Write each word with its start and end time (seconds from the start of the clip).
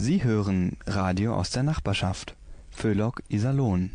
Sie 0.00 0.22
hören 0.22 0.76
Radio 0.86 1.34
aus 1.34 1.50
der 1.50 1.64
Nachbarschaft. 1.64 2.36
Föhlock 2.70 3.20
Iserlohn. 3.28 3.90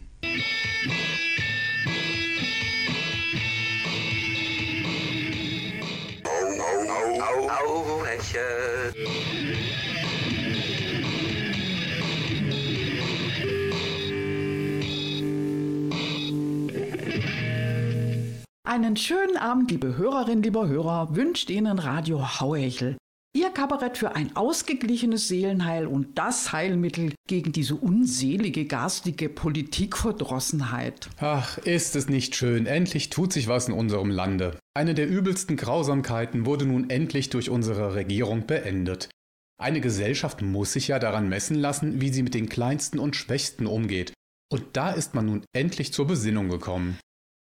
Einen 18.65 18.97
schönen 18.97 19.37
Abend, 19.37 19.71
liebe 19.71 19.95
Hörerinnen, 19.95 20.43
lieber 20.43 20.67
Hörer, 20.67 21.15
wünscht 21.15 21.49
Ihnen 21.49 21.79
Radio 21.79 22.41
Hauhechel. 22.41 22.97
Ihr 23.35 23.49
Kabarett 23.49 23.97
für 23.97 24.15
ein 24.15 24.35
ausgeglichenes 24.35 25.27
Seelenheil 25.27 25.87
und 25.87 26.19
das 26.19 26.51
Heilmittel 26.51 27.13
gegen 27.27 27.51
diese 27.51 27.73
unselige, 27.73 28.65
garstige 28.65 29.27
Politikverdrossenheit. 29.27 31.09
Ach, 31.17 31.57
ist 31.57 31.95
es 31.95 32.07
nicht 32.07 32.35
schön, 32.35 32.67
endlich 32.67 33.09
tut 33.09 33.33
sich 33.33 33.47
was 33.47 33.67
in 33.67 33.73
unserem 33.73 34.11
Lande. 34.11 34.59
Eine 34.75 34.93
der 34.93 35.07
übelsten 35.07 35.57
Grausamkeiten 35.57 36.45
wurde 36.45 36.67
nun 36.67 36.91
endlich 36.91 37.31
durch 37.31 37.49
unsere 37.49 37.95
Regierung 37.95 38.45
beendet. 38.45 39.09
Eine 39.59 39.81
Gesellschaft 39.81 40.43
muss 40.43 40.73
sich 40.73 40.89
ja 40.89 40.99
daran 40.99 41.27
messen 41.27 41.55
lassen, 41.55 42.01
wie 42.01 42.13
sie 42.13 42.21
mit 42.21 42.35
den 42.35 42.49
Kleinsten 42.49 42.99
und 42.99 43.15
Schwächsten 43.15 43.65
umgeht. 43.65 44.13
Und 44.51 44.63
da 44.73 44.91
ist 44.91 45.15
man 45.15 45.25
nun 45.25 45.43
endlich 45.55 45.91
zur 45.91 46.05
Besinnung 46.05 46.49
gekommen. 46.49 46.99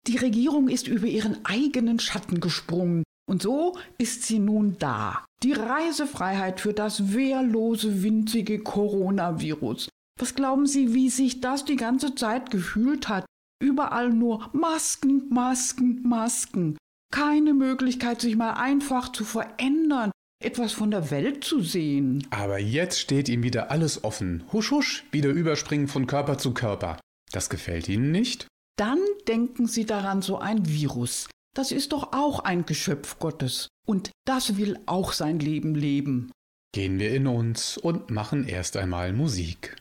Die 0.06 0.18
Regierung 0.18 0.70
ist 0.70 0.88
über 0.88 1.08
ihren 1.08 1.44
eigenen 1.46 1.98
Schatten 2.00 2.40
gesprungen. 2.40 3.04
Und 3.30 3.44
so 3.44 3.78
ist 4.00 4.24
sie 4.24 4.40
nun 4.40 4.78
da. 4.80 5.24
Die 5.44 5.54
Reisefreiheit 5.54 6.60
für 6.60 6.74
das 6.74 7.14
wehrlose, 7.14 8.02
winzige 8.02 8.58
Coronavirus. 8.58 9.88
Was 10.20 10.34
glauben 10.34 10.66
Sie, 10.66 10.96
wie 10.96 11.12
sich 11.12 11.40
das 11.40 11.64
die 11.64 11.76
ganze 11.76 12.16
Zeit 12.16 12.50
gefühlt 12.50 13.08
hat? 13.08 13.26
Überall 13.62 14.10
nur 14.10 14.50
Masken, 14.52 15.30
Masken, 15.30 16.02
Masken. 16.02 16.76
Keine 17.14 17.54
Möglichkeit, 17.54 18.20
sich 18.20 18.36
mal 18.36 18.54
einfach 18.54 19.12
zu 19.12 19.24
verändern, 19.24 20.10
etwas 20.44 20.74
von 20.74 20.90
der 20.90 21.12
Welt 21.12 21.44
zu 21.44 21.62
sehen. 21.62 22.26
Aber 22.32 22.58
jetzt 22.58 23.00
steht 23.00 23.30
ihm 23.30 23.44
wieder 23.44 23.70
alles 23.70 24.04
offen. 24.04 24.44
Husch, 24.52 24.72
husch, 24.72 25.06
wieder 25.12 25.30
überspringen 25.30 25.88
von 25.88 26.08
Körper 26.08 26.40
zu 26.40 26.56
Körper. 26.56 27.00
Das 27.32 27.52
gefällt 27.52 27.90
Ihnen 27.90 28.12
nicht? 28.12 28.48
Dann 28.76 29.00
denken 29.28 29.68
Sie 29.68 29.86
daran, 29.86 30.24
so 30.24 30.40
ein 30.40 30.68
Virus. 30.68 31.28
Das 31.60 31.74
ist 31.74 31.92
doch 31.92 32.14
auch 32.14 32.40
ein 32.40 32.66
Geschöpf 32.66 33.20
Gottes. 33.20 33.68
Und 33.86 34.12
das 34.24 34.56
will 34.56 34.80
auch 34.86 35.12
sein 35.12 35.40
Leben 35.40 35.76
leben. 35.76 36.32
Gehen 36.74 37.00
wir 37.00 37.14
in 37.14 37.28
uns 37.28 37.78
und 37.78 38.10
machen 38.10 38.48
erst 38.48 38.78
einmal 38.78 39.12
Musik. 39.12 39.76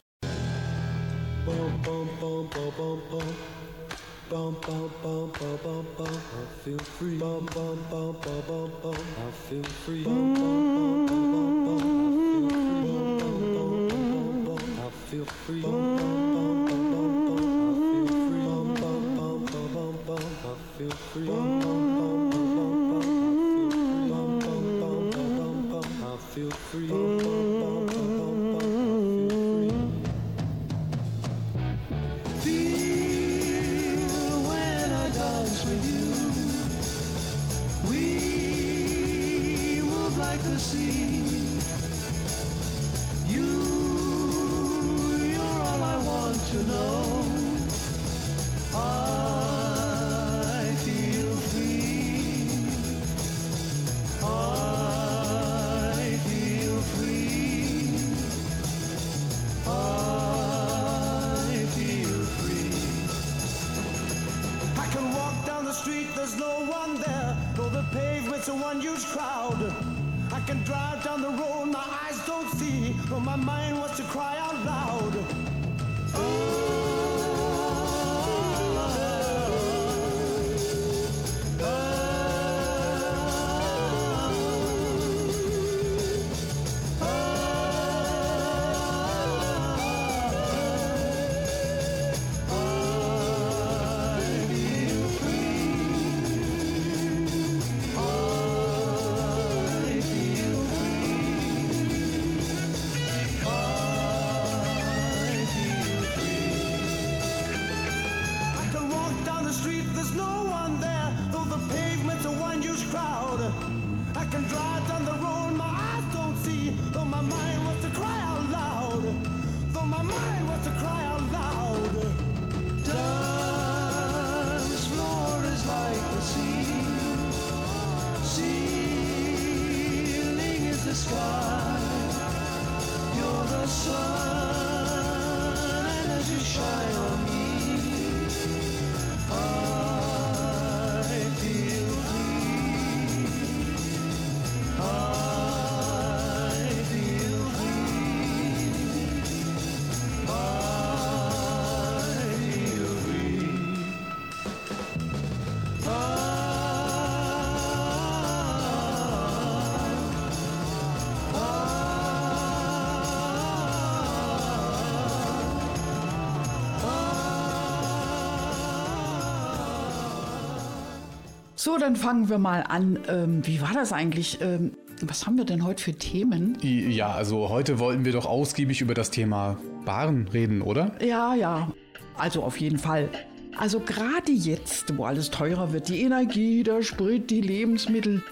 So, 171.69 171.77
dann 171.77 171.97
fangen 171.97 172.31
wir 172.31 172.39
mal 172.39 172.63
an. 172.63 172.99
Ähm, 173.09 173.47
wie 173.47 173.61
war 173.61 173.75
das 173.75 173.93
eigentlich? 173.93 174.41
Ähm, 174.41 174.73
was 175.03 175.27
haben 175.27 175.37
wir 175.37 175.45
denn 175.45 175.67
heute 175.67 175.85
für 175.85 175.93
Themen? 175.93 176.57
Ja, 176.63 177.11
also 177.11 177.51
heute 177.51 177.79
wollten 177.79 178.07
wir 178.07 178.13
doch 178.13 178.25
ausgiebig 178.25 178.81
über 178.81 178.95
das 178.95 179.11
Thema 179.11 179.59
Baren 179.85 180.29
reden, 180.29 180.63
oder? 180.63 180.93
Ja, 181.05 181.35
ja. 181.35 181.71
Also 182.17 182.43
auf 182.43 182.59
jeden 182.59 182.79
Fall. 182.79 183.11
Also 183.59 183.81
gerade 183.81 184.33
jetzt, 184.33 184.97
wo 184.97 185.05
alles 185.05 185.31
teurer 185.31 185.71
wird, 185.75 185.91
die 185.91 186.01
Energie, 186.01 186.63
der 186.63 186.83
Sprit, 186.83 187.29
die 187.29 187.43
Lebensmittel. 187.43 188.23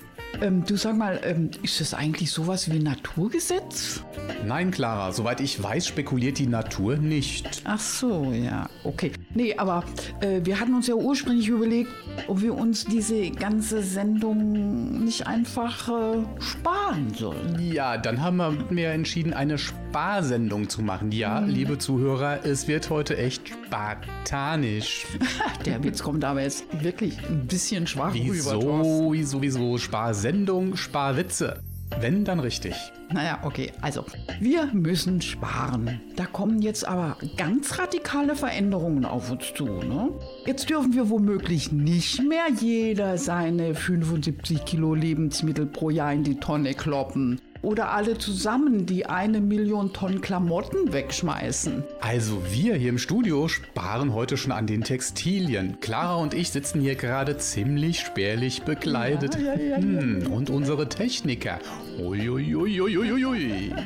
Ähm, 0.41 0.65
du 0.65 0.77
sag 0.77 0.97
mal, 0.97 1.21
ähm, 1.23 1.51
ist 1.63 1.79
das 1.79 1.93
eigentlich 1.93 2.31
sowas 2.31 2.73
wie 2.73 2.79
Naturgesetz? 2.79 4.03
Nein, 4.45 4.71
Clara, 4.71 5.13
soweit 5.13 5.41
ich 5.41 5.63
weiß, 5.63 5.87
spekuliert 5.87 6.39
die 6.39 6.47
Natur 6.47 6.97
nicht. 6.97 7.63
Ach 7.65 7.81
so, 7.81 8.33
ja, 8.33 8.69
okay. 8.85 9.13
Nee, 9.35 9.57
aber 9.57 9.85
äh, 10.21 10.41
wir 10.45 10.61
hatten 10.61 10.75
uns 10.75 10.87
ja 10.87 10.95
ursprünglich 10.95 11.49
überlegt, 11.49 11.91
ob 12.29 12.43
wir 12.43 12.55
uns 12.55 12.85
diese 12.85 13.31
ganze 13.31 13.83
Sendung 13.83 15.05
nicht 15.05 15.27
einfach 15.27 15.89
äh, 15.89 16.25
sparen 16.39 17.13
sollen. 17.15 17.57
Ja, 17.73 17.97
dann 17.97 18.23
haben 18.23 18.37
wir 18.37 18.53
mir 18.71 18.91
entschieden, 18.91 19.33
eine 19.33 19.59
Sparsendung 19.59 20.69
zu 20.69 20.83
machen. 20.83 21.13
Ja, 21.13 21.41
mhm. 21.41 21.49
liebe 21.49 21.79
Zuhörer, 21.79 22.45
es 22.45 22.69
wird 22.69 22.91
heute 22.91 23.17
echt 23.17 23.49
spartanisch. 23.49 25.07
Der 25.65 25.83
Witz 25.83 26.03
kommt 26.03 26.25
aber 26.25 26.43
jetzt 26.43 26.65
wirklich 26.83 27.19
ein 27.29 27.47
bisschen 27.47 27.87
schwach 27.87 28.13
wieso, 28.13 28.59
rüber. 28.61 29.13
Wieso, 29.13 29.43
wieso, 29.43 29.79
Sparsendung, 29.79 30.77
Sparwitze. 30.77 31.63
Wenn, 32.01 32.25
dann 32.25 32.41
richtig. 32.41 32.75
Naja, 33.13 33.39
okay, 33.45 33.73
also 33.81 34.05
wir 34.41 34.67
müssen 34.73 35.23
sparen. 35.23 36.01
Da 36.17 36.27
kommen 36.27 36.61
jetzt 36.61 36.87
aber 36.87 37.17
ganz 37.37 37.79
radikale 37.79 38.35
Veränderungen 38.35 39.05
auf 39.05 39.31
uns 39.31 39.55
zu. 39.55 39.67
Ne? 39.67 40.11
Jetzt 40.45 40.69
dürfen 40.69 40.95
wir 40.95 41.09
womöglich 41.09 41.73
nicht 41.73 42.23
mehr 42.23 42.47
jeder 42.61 43.17
seine 43.19 43.75
75 43.75 44.65
Kilo 44.65 44.95
Lebensmittel 44.95 45.67
pro 45.67 45.91
Jahr 45.91 46.13
in 46.13 46.25
die 46.25 46.41
Tonne 46.41 46.75
kloppen 46.75 47.41
oder 47.63 47.93
alle 47.93 48.19
zusammen 48.19 48.87
die 48.87 49.07
eine 49.07 49.41
Million 49.41 49.93
Tonnen 49.93 50.21
Klamotten 50.21 50.93
wegschmeißen. 50.93 51.85
Also 52.01 52.43
wir 52.51 52.75
hier 52.75 52.91
im 52.91 52.99
Studio 52.99 53.49
sparen 53.49 54.13
heute 54.13 54.37
schon 54.37 54.53
an 54.53 54.67
den 54.67 54.83
Textilien. 54.83 55.79
Clara 55.81 56.17
und 56.17 56.35
ich 56.35 56.51
sitzen 56.51 56.81
hier 56.81 56.95
gerade 56.95 57.37
ziemlich 57.39 58.01
spärlich 58.01 58.63
bekleidet. 58.63 59.37
Ja, 59.37 59.55
ja, 59.55 59.61
ja, 59.71 59.77
hm, 59.77 60.27
und 60.33 60.51
unsere 60.51 60.89
Techniker. 60.89 61.59
Uiuiuiuiui. 61.99 63.75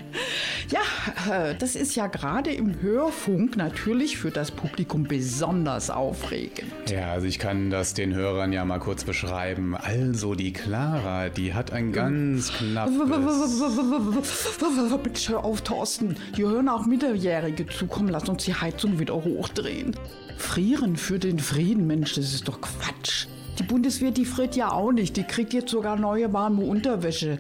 Ja, 0.70 1.50
äh, 1.50 1.54
das 1.56 1.74
ist 1.74 1.96
ja 1.96 2.06
gerade 2.06 2.52
im 2.52 2.80
Hörfunk 2.80 3.56
natürlich 3.56 4.18
für 4.18 4.30
das 4.30 4.52
Publikum 4.52 5.02
besonders 5.02 5.90
aufregend. 5.90 6.70
Ja, 6.88 7.10
also 7.10 7.26
ich 7.26 7.40
kann 7.40 7.70
das 7.70 7.94
den 7.94 8.14
Hörern 8.14 8.52
ja 8.52 8.64
mal 8.64 8.78
kurz 8.78 9.02
beschreiben. 9.02 9.74
Also 9.74 10.36
die 10.36 10.52
Clara, 10.52 11.28
die 11.28 11.54
hat 11.54 11.72
ein 11.72 11.90
ganz 11.90 12.52
knappes... 12.52 13.59
Bitte 15.02 15.32
hör 15.32 15.44
auf, 15.44 15.60
Thorsten. 15.62 16.16
Die 16.36 16.42
hören 16.42 16.68
auch 16.68 16.86
Minderjährige 16.86 17.66
zu. 17.66 17.86
Komm, 17.86 18.08
lass 18.08 18.28
uns 18.28 18.44
die 18.44 18.54
Heizung 18.54 18.98
wieder 18.98 19.14
hochdrehen. 19.14 19.96
Frieren 20.36 20.96
für 20.96 21.18
den 21.18 21.38
Frieden, 21.38 21.86
Mensch, 21.86 22.14
das 22.14 22.32
ist 22.32 22.48
doch 22.48 22.60
Quatsch. 22.60 23.26
Die 23.58 23.62
Bundeswehr, 23.62 24.10
die 24.10 24.24
friert 24.24 24.56
ja 24.56 24.72
auch 24.72 24.92
nicht. 24.92 25.16
Die 25.16 25.24
kriegt 25.24 25.52
jetzt 25.52 25.70
sogar 25.70 25.96
neue 25.96 26.32
warme 26.32 26.62
Unterwäsche. 26.62 27.38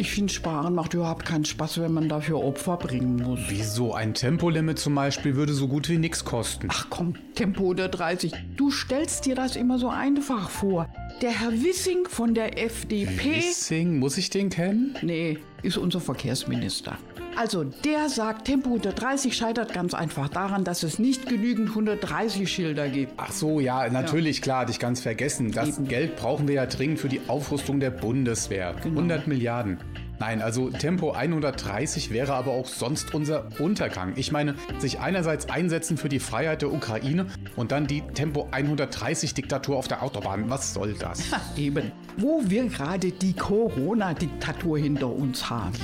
Ich 0.00 0.12
finde, 0.12 0.32
Sparen 0.32 0.74
macht 0.74 0.94
überhaupt 0.94 1.26
keinen 1.26 1.44
Spaß, 1.44 1.78
wenn 1.82 1.92
man 1.92 2.08
dafür 2.08 2.42
Opfer 2.42 2.78
bringen 2.78 3.16
muss. 3.16 3.38
Wieso? 3.48 3.92
Ein 3.92 4.14
Tempolimit 4.14 4.78
zum 4.78 4.94
Beispiel 4.94 5.36
würde 5.36 5.52
so 5.52 5.68
gut 5.68 5.90
wie 5.90 5.98
nichts 5.98 6.24
kosten. 6.24 6.68
Ach 6.70 6.86
komm, 6.88 7.16
Tempo 7.34 7.64
oder 7.64 7.88
30. 7.88 8.32
Du 8.56 8.70
stellst 8.70 9.26
dir 9.26 9.34
das 9.34 9.56
immer 9.56 9.78
so 9.78 9.90
einfach 9.90 10.48
vor. 10.48 10.88
Der 11.20 11.38
Herr 11.38 11.52
Wissing 11.52 12.08
von 12.08 12.32
der 12.32 12.64
FDP. 12.64 13.36
Wissing, 13.36 13.98
muss 13.98 14.16
ich 14.16 14.30
den 14.30 14.48
kennen? 14.48 14.96
Nee, 15.02 15.38
ist 15.62 15.76
unser 15.76 16.00
Verkehrsminister. 16.00 16.96
Also, 17.36 17.64
der 17.64 18.08
sagt, 18.08 18.46
Tempo 18.46 18.70
130 18.70 19.36
scheitert 19.36 19.72
ganz 19.72 19.94
einfach 19.94 20.28
daran, 20.28 20.64
dass 20.64 20.82
es 20.82 20.98
nicht 20.98 21.28
genügend 21.28 21.70
130-Schilder 21.70 22.88
gibt. 22.88 23.12
Ach 23.16 23.32
so, 23.32 23.60
ja, 23.60 23.88
natürlich, 23.88 24.38
ja. 24.38 24.42
klar, 24.42 24.60
hatte 24.60 24.72
ich 24.72 24.78
ganz 24.78 25.00
vergessen. 25.00 25.52
Das 25.52 25.78
Eben. 25.78 25.88
Geld 25.88 26.16
brauchen 26.16 26.48
wir 26.48 26.56
ja 26.56 26.66
dringend 26.66 26.98
für 26.98 27.08
die 27.08 27.20
Aufrüstung 27.28 27.80
der 27.80 27.90
Bundeswehr. 27.90 28.74
Genau. 28.82 28.96
100 28.98 29.26
Milliarden. 29.26 29.78
Nein, 30.20 30.42
also 30.42 30.68
Tempo 30.68 31.12
130 31.12 32.10
wäre 32.10 32.34
aber 32.34 32.50
auch 32.50 32.66
sonst 32.66 33.14
unser 33.14 33.48
Untergang. 33.58 34.12
Ich 34.16 34.30
meine, 34.30 34.54
sich 34.78 35.00
einerseits 35.00 35.48
einsetzen 35.48 35.96
für 35.96 36.10
die 36.10 36.18
Freiheit 36.18 36.60
der 36.60 36.70
Ukraine 36.74 37.24
und 37.56 37.72
dann 37.72 37.86
die 37.86 38.02
Tempo 38.02 38.46
130 38.50 39.32
Diktatur 39.32 39.78
auf 39.78 39.88
der 39.88 40.02
Autobahn. 40.02 40.50
Was 40.50 40.74
soll 40.74 40.92
das? 40.92 41.32
Ha, 41.32 41.40
eben. 41.56 41.90
Wo 42.18 42.42
wir 42.44 42.66
gerade 42.68 43.12
die 43.12 43.32
Corona-Diktatur 43.32 44.78
hinter 44.78 45.08
uns 45.08 45.48
haben. 45.48 45.78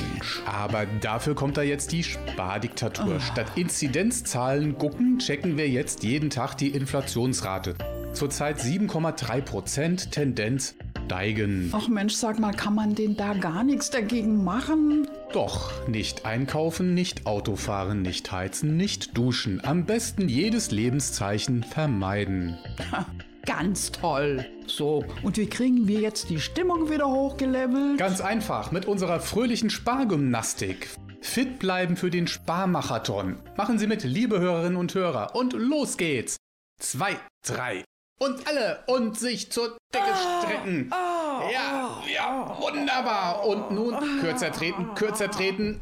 Aber 0.45 0.85
dafür 1.01 1.35
kommt 1.35 1.57
da 1.57 1.63
jetzt 1.63 1.93
die 1.93 2.05
Spardiktatur. 2.05 3.15
Oh. 3.17 3.21
Statt 3.21 3.47
Inzidenzzahlen 3.57 4.77
gucken, 4.77 5.19
checken 5.19 5.57
wir 5.57 5.71
jetzt 5.71 6.03
jeden 6.03 6.29
Tag 6.29 6.57
die 6.57 6.69
Inflationsrate. 6.69 7.75
Zurzeit 8.13 8.59
7,3 8.59 9.41
Prozent, 9.41 10.13
Tendenz 10.13 10.75
steigen. 11.07 11.71
Ach 11.73 11.89
Mensch, 11.89 12.15
sag 12.15 12.39
mal, 12.39 12.53
kann 12.53 12.75
man 12.75 12.95
denn 12.95 13.17
da 13.17 13.35
gar 13.35 13.65
nichts 13.65 13.91
dagegen 13.91 14.45
machen? 14.45 15.09
Doch, 15.33 15.71
nicht 15.89 16.27
einkaufen, 16.27 16.95
nicht 16.95 17.27
Autofahren, 17.27 18.03
nicht 18.03 18.31
heizen, 18.33 18.77
nicht 18.77 19.17
duschen. 19.17 19.65
Am 19.65 19.85
besten 19.85 20.29
jedes 20.29 20.71
Lebenszeichen 20.71 21.63
vermeiden. 21.63 22.59
Ha, 22.91 23.07
ganz 23.45 23.93
toll. 23.93 24.47
So, 24.67 25.05
und 25.23 25.37
wie 25.37 25.47
kriegen 25.47 25.87
wir 25.87 26.01
jetzt 26.01 26.29
die 26.31 26.41
Stimmung 26.41 26.91
wieder 26.91 27.09
hochgelevelt? 27.09 27.99
Ganz 27.99 28.21
einfach, 28.21 28.73
mit 28.73 28.87
unserer 28.87 29.21
fröhlichen 29.21 29.71
Spargymnastik. 29.71 30.89
Fit 31.21 31.59
bleiben 31.59 31.97
für 31.97 32.11
den 32.11 32.27
Sparmarathon. 32.27 33.37
Machen 33.57 33.79
Sie 33.79 33.87
mit, 33.87 34.03
liebe 34.05 34.41
Hörerinnen 34.41 34.77
und 34.77 34.95
Hörer. 34.95 35.35
Und 35.35 35.53
los 35.53 35.97
geht's. 35.97 36.37
Zwei, 36.81 37.17
drei, 37.45 37.85
und 38.19 38.47
alle 38.47 38.79
und 38.87 39.19
sich 39.19 39.51
zur 39.51 39.77
Decke 39.95 40.13
ah, 40.13 40.43
strecken. 40.43 40.91
Ah, 40.91 41.41
ja, 41.53 41.61
ah, 41.61 42.03
ja, 42.13 42.57
wunderbar. 42.61 43.47
Und 43.47 43.71
nun 43.71 43.95
kürzer 44.21 44.53
treten, 44.53 44.95
kürzer 44.95 45.31
treten. 45.31 45.81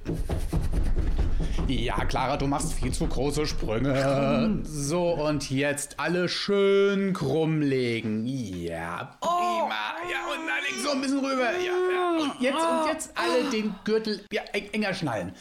Ja, 1.66 2.04
Clara, 2.04 2.36
du 2.36 2.46
machst 2.46 2.74
viel 2.74 2.92
zu 2.92 3.06
große 3.06 3.46
Sprünge. 3.46 4.60
So, 4.64 5.12
und 5.12 5.50
jetzt 5.50 5.98
alle 5.98 6.28
schön 6.28 7.14
krumm 7.14 7.62
legen. 7.62 8.26
Ja, 8.26 9.16
prima. 9.20 9.94
Ja, 10.10 10.26
und 10.30 10.46
dann 10.46 10.62
links 10.68 10.82
so 10.82 10.90
ein 10.90 11.00
bisschen 11.00 11.24
rüber. 11.24 11.52
Ja, 11.52 11.72
ja. 11.94 12.22
Und 12.22 12.40
jetzt, 12.40 12.56
und 12.56 12.86
jetzt 12.88 13.12
alle 13.14 13.50
den 13.50 13.74
Gürtel 13.84 14.26
ja, 14.30 14.42
enger 14.52 14.92
schnallen. 14.92 15.32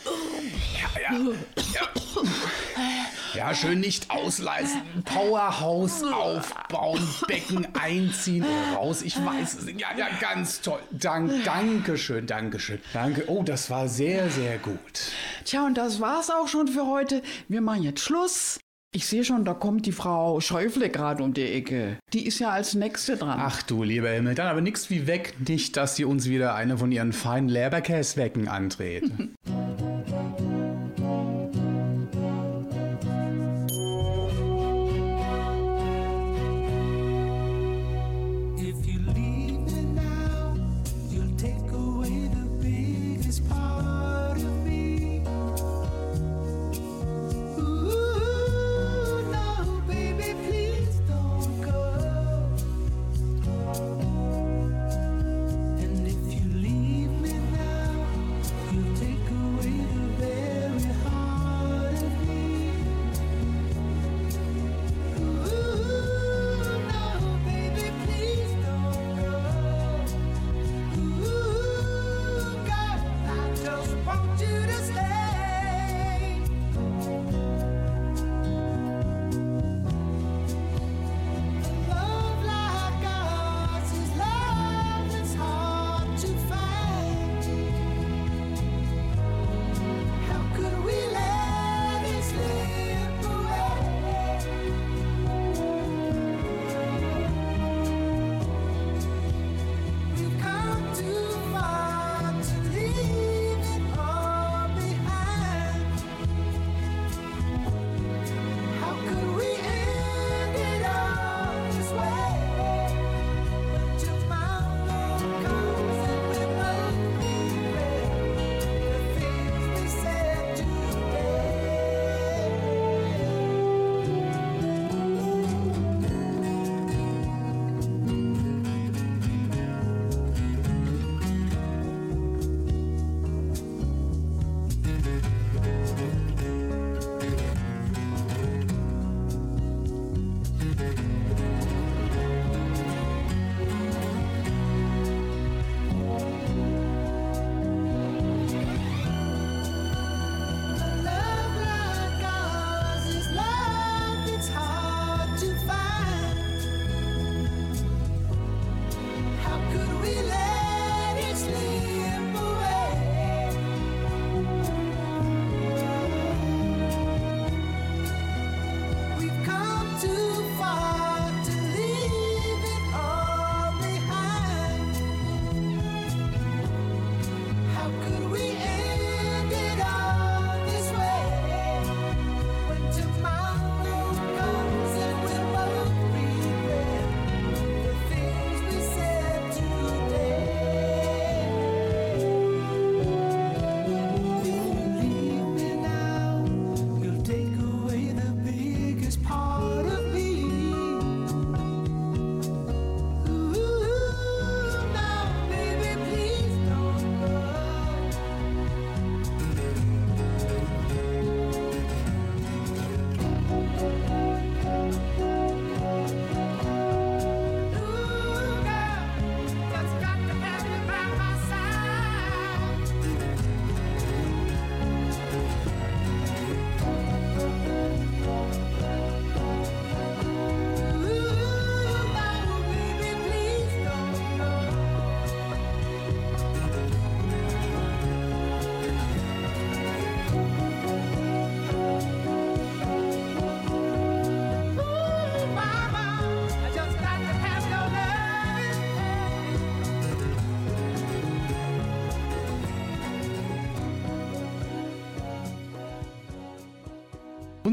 Ja, 0.80 1.02
ja, 1.02 1.20
ja. 1.74 1.82
Ja, 3.34 3.56
schön 3.56 3.80
nicht 3.80 4.12
ausleisten. 4.12 4.82
Powerhouse 5.06 6.04
aufbauen, 6.04 7.02
Becken 7.28 7.68
einziehen 7.74 8.46
raus. 8.76 9.02
Ich 9.02 9.16
weiß 9.16 9.56
es. 9.56 9.68
Ja, 9.78 9.88
ja, 9.98 10.08
ganz 10.20 10.62
toll. 10.62 10.80
Dank, 10.92 11.32
Dankeschön, 11.44 12.28
Dankeschön. 12.28 12.80
Danke. 12.94 13.24
Oh, 13.28 13.42
das 13.42 13.70
war 13.72 13.88
sehr, 13.88 14.30
sehr 14.30 14.60
gut. 14.60 14.78
Tja, 15.46 15.66
und 15.66 15.78
das 15.78 16.00
war's 16.00 16.30
auch 16.30 16.48
schon 16.48 16.68
für 16.68 16.86
heute. 16.86 17.24
Wir 17.48 17.62
machen 17.62 17.82
jetzt 17.84 18.02
Schluss. 18.02 18.60
Ich 18.96 19.08
sehe 19.08 19.24
schon, 19.24 19.44
da 19.44 19.56
kommt 19.56 19.88
die 19.88 19.92
Frau 19.92 20.40
Schäufle 20.40 20.90
gerade 20.90 21.24
um 21.24 21.34
die 21.34 21.52
Ecke. 21.52 21.98
Die 22.14 22.28
ist 22.28 22.38
ja 22.38 22.52
als 22.52 22.76
Nächste 22.76 23.18
dran. 23.18 23.40
Ach 23.42 23.64
du 23.64 23.82
lieber 23.82 24.10
Himmel, 24.10 24.36
dann 24.36 24.46
aber 24.46 24.62
nichts 24.62 24.92
wie 24.92 25.08
weg. 25.08 25.34
Nicht, 25.48 25.76
dass 25.78 25.96
sie 25.96 26.06
uns 26.06 26.30
wieder 26.30 26.54
eine 26.54 26.78
von 26.78 26.92
ihren 26.92 27.14
feinen 27.14 27.50
Leberkäswecken 27.50 28.48
andreht. 28.48 29.06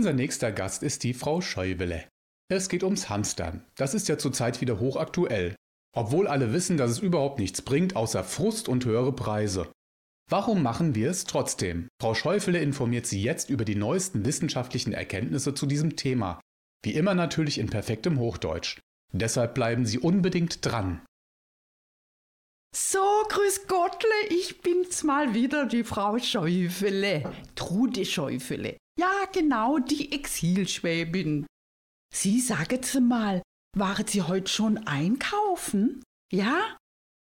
Unser 0.00 0.14
nächster 0.14 0.50
Gast 0.50 0.82
ist 0.82 1.02
die 1.02 1.12
Frau 1.12 1.42
Scheuwele. 1.42 2.08
Es 2.50 2.70
geht 2.70 2.84
ums 2.84 3.10
Hamstern. 3.10 3.66
Das 3.76 3.92
ist 3.92 4.08
ja 4.08 4.16
zurzeit 4.16 4.62
wieder 4.62 4.80
hochaktuell. 4.80 5.54
Obwohl 5.94 6.26
alle 6.26 6.54
wissen, 6.54 6.78
dass 6.78 6.90
es 6.90 7.00
überhaupt 7.00 7.38
nichts 7.38 7.60
bringt, 7.60 7.96
außer 7.96 8.24
Frust 8.24 8.70
und 8.70 8.86
höhere 8.86 9.12
Preise. 9.12 9.70
Warum 10.30 10.62
machen 10.62 10.94
wir 10.94 11.10
es 11.10 11.26
trotzdem? 11.26 11.88
Frau 12.00 12.14
Schäufele 12.14 12.60
informiert 12.60 13.04
Sie 13.04 13.22
jetzt 13.22 13.50
über 13.50 13.66
die 13.66 13.74
neuesten 13.74 14.24
wissenschaftlichen 14.24 14.94
Erkenntnisse 14.94 15.52
zu 15.52 15.66
diesem 15.66 15.96
Thema. 15.96 16.40
Wie 16.82 16.94
immer 16.94 17.14
natürlich 17.14 17.58
in 17.58 17.68
perfektem 17.68 18.18
Hochdeutsch. 18.18 18.78
Deshalb 19.12 19.52
bleiben 19.52 19.84
Sie 19.84 19.98
unbedingt 19.98 20.64
dran. 20.64 21.02
So, 22.74 23.04
grüß 23.28 23.66
Gottle, 23.66 24.10
ich 24.30 24.62
bin's 24.62 25.02
mal 25.02 25.34
wieder, 25.34 25.66
die 25.66 25.84
Frau 25.84 26.18
Schäufele, 26.18 27.30
Trude 27.54 28.06
Schäufele. 28.06 28.78
Ja, 29.00 29.24
genau, 29.32 29.78
die 29.78 30.12
Exilschwäbin. 30.12 31.46
Sie, 32.14 32.38
sagen 32.38 32.82
Sie 32.82 33.00
mal, 33.00 33.40
waren 33.74 34.06
Sie 34.06 34.20
heute 34.20 34.52
schon 34.52 34.76
einkaufen? 34.86 36.02
Ja? 36.30 36.76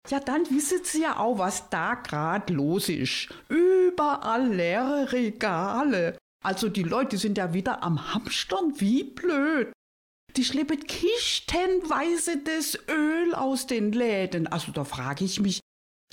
Ja, 0.10 0.22
dann 0.22 0.50
wissen 0.50 0.86
Sie 0.86 1.02
ja 1.02 1.20
auch, 1.20 1.40
was 1.40 1.70
da 1.70 1.96
grad 1.96 2.50
los 2.52 2.88
ist. 2.88 3.28
Überall 3.50 4.48
leere 4.48 5.12
Regale. 5.12 6.18
Also 6.42 6.70
die 6.70 6.84
Leute 6.84 7.18
sind 7.18 7.38
ja 7.38 7.54
wieder 7.54 7.84
am 7.84 8.14
Hamstern 8.14 8.80
wie 8.80 9.04
blöd. 9.04 9.74
Die 10.38 10.46
schleppen 10.46 10.80
kistenweise 10.88 12.38
das 12.44 12.80
Öl 12.88 13.36
aus 13.36 13.68
den 13.68 13.92
Läden. 13.92 14.48
Also 14.48 14.72
da 14.72 14.86
frage 14.86 15.26
ich 15.26 15.42
mich, 15.42 15.60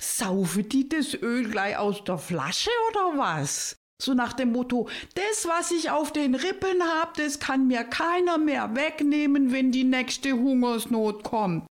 saufen 0.01 0.67
die 0.67 0.89
das 0.89 1.13
Öl 1.13 1.49
gleich 1.49 1.77
aus 1.77 2.03
der 2.03 2.17
Flasche 2.17 2.71
oder 2.89 3.17
was? 3.17 3.77
So 4.01 4.13
nach 4.13 4.33
dem 4.33 4.51
Motto, 4.51 4.89
das, 5.13 5.47
was 5.47 5.71
ich 5.71 5.89
auf 5.89 6.11
den 6.11 6.35
Rippen 6.35 6.83
hab, 6.83 7.15
das 7.15 7.39
kann 7.39 7.67
mir 7.67 7.83
keiner 7.83 8.37
mehr 8.37 8.75
wegnehmen, 8.75 9.51
wenn 9.51 9.71
die 9.71 9.85
nächste 9.85 10.33
Hungersnot 10.33 11.23
kommt. 11.23 11.65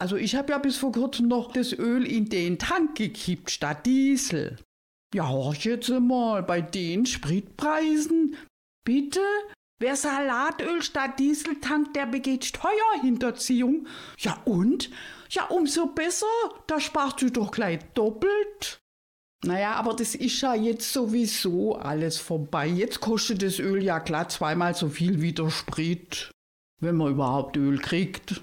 Also 0.00 0.16
ich 0.16 0.34
habe 0.34 0.50
ja 0.50 0.58
bis 0.58 0.76
vor 0.76 0.90
kurzem 0.90 1.28
noch 1.28 1.52
das 1.52 1.72
Öl 1.72 2.04
in 2.04 2.28
den 2.28 2.58
Tank 2.58 2.96
gekippt 2.96 3.52
statt 3.52 3.86
Diesel. 3.86 4.58
Ja, 5.14 5.28
horch 5.28 5.64
jetzt 5.64 5.88
mal, 5.90 6.42
bei 6.42 6.60
den 6.60 7.06
Spritpreisen. 7.06 8.36
Bitte? 8.84 9.20
Wer 9.78 9.94
Salatöl 9.94 10.82
statt 10.82 11.20
Diesel 11.20 11.60
tankt, 11.60 11.94
der 11.94 12.06
begeht 12.06 12.44
Steuerhinterziehung. 12.44 13.86
Ja 14.18 14.40
und? 14.44 14.90
Ja, 15.30 15.44
umso 15.46 15.86
besser. 15.86 16.26
Da 16.66 16.80
sparst 16.80 17.22
du 17.22 17.30
doch 17.30 17.52
gleich 17.52 17.78
doppelt. 17.94 18.81
Naja, 19.44 19.74
aber 19.74 19.94
das 19.94 20.14
ist 20.14 20.40
ja 20.40 20.54
jetzt 20.54 20.92
sowieso 20.92 21.74
alles 21.74 22.18
vorbei. 22.18 22.68
Jetzt 22.68 23.00
kostet 23.00 23.42
das 23.42 23.58
Öl 23.58 23.82
ja 23.82 23.98
klar 23.98 24.28
zweimal 24.28 24.74
so 24.74 24.88
viel 24.88 25.20
wie 25.20 25.32
der 25.32 25.50
Sprit, 25.50 26.30
wenn 26.80 26.96
man 26.96 27.12
überhaupt 27.12 27.56
Öl 27.56 27.78
kriegt. 27.78 28.42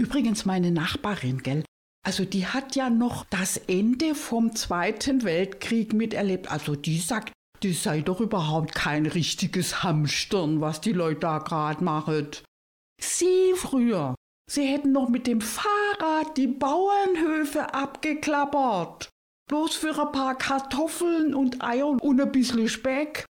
Übrigens 0.00 0.44
meine 0.44 0.72
Nachbarin, 0.72 1.42
gell? 1.42 1.64
Also 2.04 2.24
die 2.24 2.46
hat 2.46 2.76
ja 2.76 2.90
noch 2.90 3.24
das 3.30 3.56
Ende 3.56 4.14
vom 4.14 4.54
Zweiten 4.54 5.24
Weltkrieg 5.24 5.92
miterlebt. 5.92 6.50
Also 6.50 6.76
die 6.76 6.98
sagt, 6.98 7.32
das 7.62 7.82
sei 7.82 8.00
doch 8.00 8.20
überhaupt 8.20 8.74
kein 8.74 9.06
richtiges 9.06 9.82
Hamstern, 9.82 10.60
was 10.60 10.80
die 10.80 10.92
Leute 10.92 11.20
da 11.20 11.38
gerade 11.38 11.82
machen. 11.82 12.28
Sie 13.00 13.54
früher, 13.56 14.14
sie 14.50 14.66
hätten 14.66 14.92
noch 14.92 15.08
mit 15.08 15.26
dem 15.26 15.40
Fahrrad 15.40 16.36
die 16.36 16.46
Bauernhöfe 16.46 17.74
abgeklappert. 17.74 19.08
Bloß 19.48 19.76
für 19.76 19.98
ein 19.98 20.12
paar 20.12 20.36
Kartoffeln 20.36 21.34
und 21.34 21.62
Eier 21.62 21.88
und 22.02 22.20
ein 22.20 22.32
bisschen 22.32 22.68
Speck. 22.68 23.24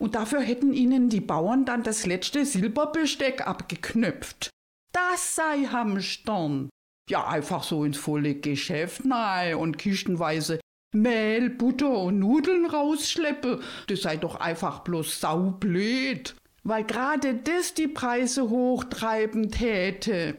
Und 0.00 0.14
dafür 0.14 0.40
hätten 0.40 0.72
ihnen 0.72 1.10
die 1.10 1.20
Bauern 1.20 1.64
dann 1.64 1.82
das 1.82 2.06
letzte 2.06 2.44
Silberbesteck 2.44 3.46
abgeknöpft. 3.46 4.50
Das 4.92 5.36
sei 5.36 5.64
Hamstern. 5.66 6.70
Ja, 7.08 7.26
einfach 7.26 7.62
so 7.62 7.84
ins 7.84 7.98
volle 7.98 8.34
Geschäft 8.34 9.04
nein 9.04 9.56
und 9.56 9.78
kistenweise 9.78 10.60
Mehl, 10.92 11.50
Butter 11.50 11.98
und 11.98 12.18
Nudeln 12.18 12.66
rausschleppe. 12.66 13.60
Das 13.86 14.02
sei 14.02 14.16
doch 14.16 14.36
einfach 14.36 14.80
bloß 14.80 15.20
saublöd. 15.20 16.34
Weil 16.62 16.84
gerade 16.84 17.34
das 17.34 17.74
die 17.74 17.88
Preise 17.88 18.50
hochtreiben 18.50 19.50
täte. 19.50 20.36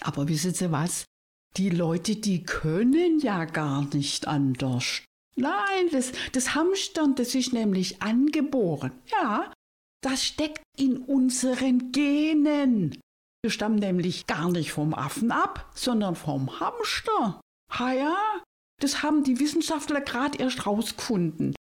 Aber 0.00 0.28
wissen 0.28 0.54
Sie 0.54 0.70
was? 0.70 1.04
Die 1.58 1.70
Leute, 1.70 2.14
die 2.14 2.44
können 2.44 3.18
ja 3.18 3.44
gar 3.44 3.84
nicht 3.92 4.28
anders. 4.28 5.02
Nein, 5.34 5.88
das, 5.90 6.12
das 6.30 6.54
Hamstern, 6.54 7.16
das 7.16 7.34
ist 7.34 7.52
nämlich 7.52 8.00
angeboren. 8.00 8.92
Ja, 9.06 9.52
das 10.00 10.24
steckt 10.24 10.62
in 10.76 10.98
unseren 10.98 11.90
Genen. 11.90 13.00
Wir 13.42 13.50
stammen 13.50 13.80
nämlich 13.80 14.28
gar 14.28 14.52
nicht 14.52 14.70
vom 14.70 14.94
Affen 14.94 15.32
ab, 15.32 15.68
sondern 15.74 16.14
vom 16.14 16.60
Hamster. 16.60 17.40
Ha 17.72 17.92
ja, 17.92 18.16
das 18.80 19.02
haben 19.02 19.24
die 19.24 19.40
Wissenschaftler 19.40 20.00
gerade 20.00 20.38
erst 20.38 20.64
rausgefunden. 20.64 21.56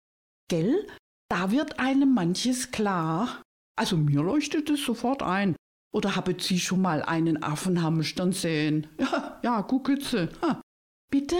Gell? 0.50 0.88
Da 1.32 1.52
wird 1.52 1.80
einem 1.80 2.14
manches 2.14 2.72
klar. 2.72 3.42
Also 3.78 3.96
mir 3.96 4.22
leuchtet 4.22 4.70
es 4.70 4.84
sofort 4.84 5.24
ein. 5.24 5.56
Oder 5.96 6.18
haben 6.18 6.38
Sie 6.40 6.60
schon 6.60 6.82
mal 6.82 7.02
einen 7.04 7.42
Affenhamstern 7.42 8.34
sehen? 8.34 8.88
Ja, 9.00 9.40
ja, 9.42 9.66
Sie. 10.02 10.28
Ha. 10.42 10.62
Bitte? 11.10 11.38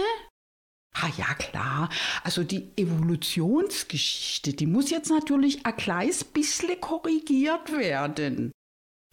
Ah 0.94 1.10
ja, 1.18 1.34
klar. 1.34 1.90
Also 2.24 2.42
die 2.42 2.72
Evolutionsgeschichte, 2.74 4.54
die 4.54 4.66
muss 4.66 4.88
jetzt 4.88 5.10
natürlich 5.10 5.66
ein 5.66 5.76
kleines 5.76 6.24
bisschen 6.24 6.80
korrigiert 6.80 7.70
werden. 7.70 8.50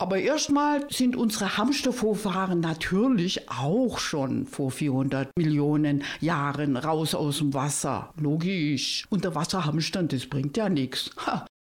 Aber 0.02 0.18
erstmal 0.18 0.90
sind 0.90 1.18
unsere 1.18 1.58
Hamstervorfahren 1.58 2.62
natürlich 2.62 3.50
auch 3.50 3.98
schon 3.98 4.46
vor 4.46 4.72
400 4.72 5.30
Millionen 5.38 6.04
Jahren 6.22 6.78
raus 6.78 7.16
aus 7.16 7.40
dem 7.40 7.54
Wasser. 7.54 8.14
Logisch. 8.16 9.06
Unter 9.10 9.36
Wasser 9.36 9.66
hamstern, 9.66 10.08
das 10.08 10.26
bringt 10.26 10.56
ja 10.56 10.70
nichts. 10.70 11.12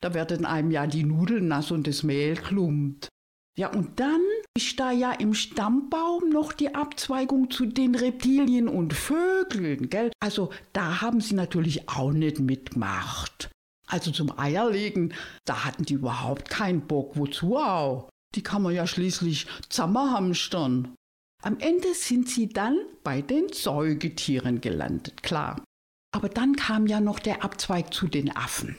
Da 0.04 0.14
werden 0.14 0.46
einem 0.46 0.70
ja 0.70 0.86
die 0.86 1.06
Nudeln 1.06 1.48
nass 1.48 1.72
und 1.72 1.88
das 1.88 2.04
Mehl 2.04 2.36
klumpt. 2.36 3.10
Ja, 3.56 3.68
und 3.68 4.00
dann 4.00 4.22
ist 4.58 4.80
da 4.80 4.92
ja 4.92 5.12
im 5.12 5.36
Stammbaum 5.36 6.30
noch 6.30 6.54
die 6.54 6.74
Abzweigung 6.74 7.52
zu 7.52 7.68
den 7.68 7.94
Reptilien 7.94 8.68
und 8.68 8.94
Vögeln, 8.94 9.90
gell? 9.90 10.12
Also 10.20 10.52
da 10.74 11.02
haben 11.02 11.22
sie 11.22 11.36
natürlich 11.36 11.88
auch 11.88 12.12
nicht 12.12 12.40
mitgemacht. 12.40 13.52
Also 13.88 14.10
zum 14.10 14.38
Eierlegen, 14.40 15.14
da 15.46 15.66
hatten 15.66 15.86
die 15.86 15.94
überhaupt 15.94 16.50
keinen 16.50 16.88
Bock. 16.88 17.16
Wozu 17.16 17.58
auch? 17.58 18.10
Die 18.34 18.42
kann 18.42 18.64
man 18.64 18.74
ja 18.74 18.88
schließlich 18.88 19.46
zusammenhamstern. 19.70 20.96
Am 21.44 21.60
Ende 21.60 21.94
sind 21.94 22.30
sie 22.30 22.50
dann 22.50 22.80
bei 23.04 23.22
den 23.22 23.50
Säugetieren 23.54 24.62
gelandet, 24.62 25.22
klar. 25.22 25.64
Aber 26.12 26.30
dann 26.30 26.56
kam 26.56 26.88
ja 26.88 27.00
noch 27.00 27.20
der 27.20 27.44
Abzweig 27.44 27.94
zu 27.94 28.08
den 28.08 28.36
Affen. 28.36 28.78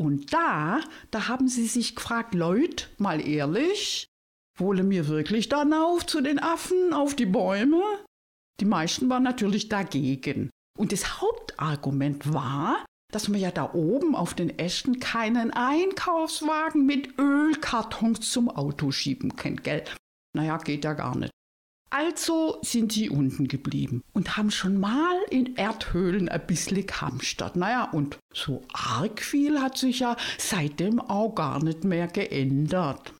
Und 0.00 0.32
da, 0.32 0.80
da 1.10 1.28
haben 1.28 1.48
sie 1.48 1.66
sich 1.66 1.96
gefragt, 1.96 2.34
Leute, 2.34 2.86
mal 2.98 3.26
ehrlich, 3.26 4.06
wollen 4.56 4.90
wir 4.90 5.08
wirklich 5.08 5.48
dann 5.48 5.72
auf 5.72 6.06
zu 6.06 6.20
den 6.20 6.38
Affen, 6.38 6.92
auf 6.92 7.14
die 7.16 7.26
Bäume? 7.26 7.82
Die 8.60 8.64
meisten 8.64 9.08
waren 9.08 9.24
natürlich 9.24 9.68
dagegen. 9.68 10.50
Und 10.78 10.92
das 10.92 11.20
Hauptargument 11.20 12.32
war, 12.32 12.84
dass 13.12 13.28
man 13.28 13.40
ja 13.40 13.50
da 13.50 13.72
oben 13.72 14.14
auf 14.14 14.34
den 14.34 14.58
Ästen 14.58 15.00
keinen 15.00 15.50
Einkaufswagen 15.50 16.86
mit 16.86 17.18
Ölkartons 17.18 18.30
zum 18.30 18.48
Auto 18.48 18.92
schieben 18.92 19.34
kann, 19.34 19.56
gell? 19.56 19.84
Naja, 20.36 20.58
geht 20.58 20.84
ja 20.84 20.92
gar 20.92 21.16
nicht. 21.16 21.32
Also 21.90 22.58
sind 22.62 22.92
sie 22.92 23.08
unten 23.08 23.48
geblieben 23.48 24.02
und 24.12 24.36
haben 24.36 24.50
schon 24.50 24.78
mal 24.78 25.16
in 25.30 25.56
Erdhöhlen 25.56 26.28
ein 26.28 26.46
bisschen 26.46 26.86
gehamstert. 26.86 27.56
Naja, 27.56 27.90
und 27.92 28.18
so 28.34 28.62
arg 28.72 29.22
viel 29.22 29.60
hat 29.60 29.78
sich 29.78 30.00
ja 30.00 30.16
seitdem 30.36 31.00
auch 31.00 31.34
gar 31.34 31.62
nicht 31.62 31.84
mehr 31.84 32.06
geändert. 32.06 33.14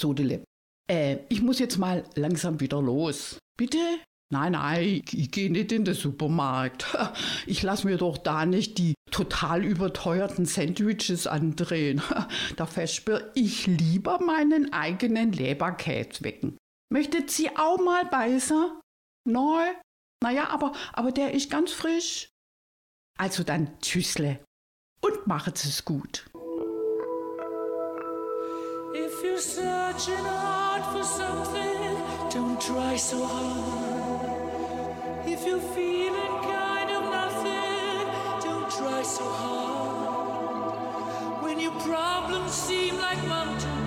So, 0.00 0.12
Dille. 0.12 0.44
Äh, 0.88 1.18
ich 1.28 1.42
muss 1.42 1.58
jetzt 1.58 1.78
mal 1.78 2.04
langsam 2.14 2.60
wieder 2.60 2.80
los. 2.80 3.38
Bitte? 3.58 3.78
Nein, 4.32 4.52
nein, 4.52 5.02
ich 5.12 5.30
gehe 5.30 5.50
nicht 5.50 5.72
in 5.72 5.84
den 5.84 5.94
Supermarkt. 5.94 6.86
Ich 7.46 7.62
lasse 7.62 7.86
mir 7.86 7.96
doch 7.96 8.18
da 8.18 8.44
nicht 8.44 8.78
die 8.78 8.94
total 9.12 9.64
überteuerten 9.64 10.46
Sandwiches 10.46 11.26
andrehen. 11.28 12.02
Da 12.56 12.66
versperre 12.66 13.30
ich 13.34 13.66
lieber 13.66 14.20
meinen 14.20 14.72
eigenen 14.72 15.32
Leberkäse 15.32 16.24
wecken. 16.24 16.56
Möchtet 16.88 17.30
Sie 17.30 17.56
auch 17.56 17.78
mal 17.78 18.04
beißen? 18.04 18.80
Neu? 19.24 19.64
Naja, 20.22 20.50
aber, 20.50 20.72
aber 20.92 21.10
der 21.12 21.32
ist 21.32 21.50
ganz 21.50 21.72
frisch. 21.72 22.28
Also 23.18 23.42
dann 23.42 23.78
Tschüssle 23.80 24.38
und 25.00 25.26
machet 25.26 25.56
es 25.64 25.84
gut. 25.84 26.26
If 28.94 29.22
you're 29.22 29.38
searching 29.38 30.24
hard 30.24 30.84
for 30.92 31.02
something, 31.04 31.96
don't 32.30 32.58
try 32.60 32.96
so 32.96 33.26
hard. 33.26 35.26
If 35.26 35.44
you're 35.46 35.60
feeling 35.74 36.40
kind 36.42 36.90
of 36.90 37.10
nothing, 37.10 38.06
don't 38.42 38.70
try 38.70 39.02
so 39.02 39.24
hard. 39.24 40.76
When 41.42 41.58
you 41.58 41.70
problems 41.72 42.52
seem 42.52 42.96
like 42.98 43.22
mountains. 43.26 43.85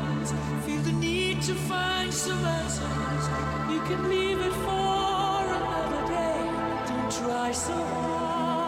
To 1.39 1.55
find 1.55 2.13
some 2.13 2.45
answers. 2.45 3.29
You 3.71 3.79
can 3.83 4.09
leave 4.09 4.39
it 4.39 4.51
for 4.51 5.45
another 5.55 6.07
day. 6.07 6.43
Don't 6.85 7.11
try 7.11 7.51
so 7.53 7.71
hard. 7.71 8.58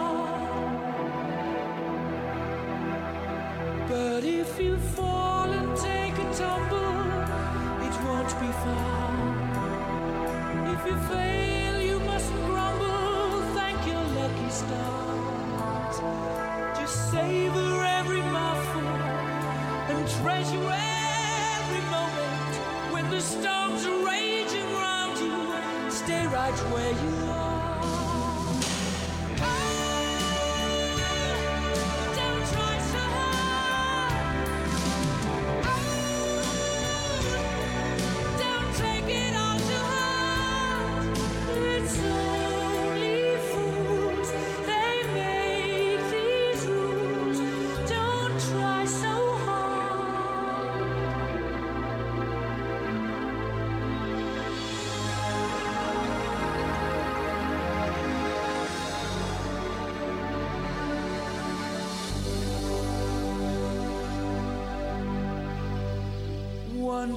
Right 26.42 26.60
where 26.72 26.92
you 26.92 27.30
are. 27.30 27.41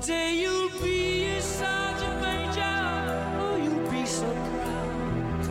One 0.04 0.12
day 0.18 0.34
you'll 0.34 0.68
be 0.82 1.28
a 1.28 1.40
sergeant 1.40 2.20
major, 2.20 2.76
oh, 3.40 3.56
you'll 3.56 3.90
be 3.90 4.04
so 4.04 4.30
proud, 4.60 5.46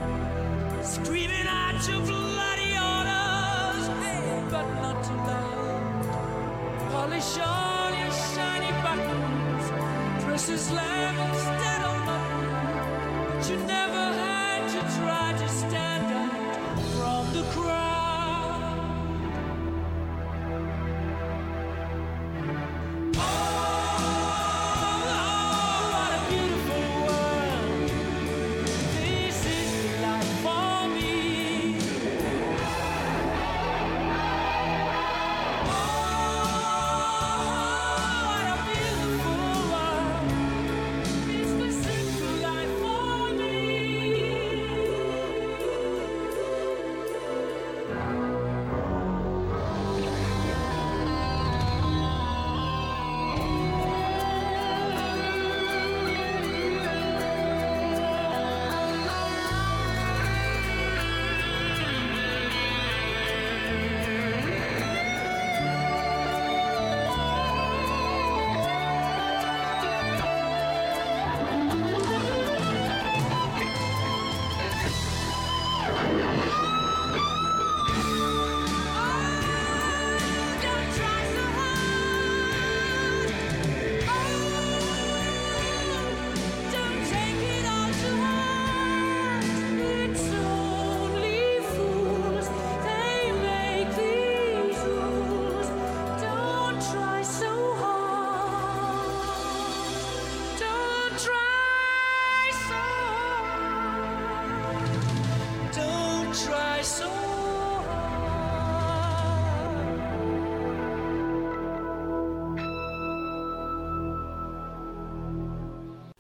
screaming 0.86 1.48
out 1.48 1.88
your 1.90 2.02
bloody 2.02 2.78
orders, 2.78 3.88
hey, 4.04 4.44
but 4.52 4.68
not 4.80 5.04
too 5.08 5.20
loud. 5.32 6.06
Polish 6.92 7.38
all 7.40 7.92
your 7.98 8.14
shiny 8.30 8.72
buttons, 8.84 9.66
press 10.24 10.46
slam 10.46 11.16
instead 11.18 11.82
of 11.90 11.98
button, 12.06 12.46
but 13.26 13.50
you 13.50 13.58
never 13.66 13.83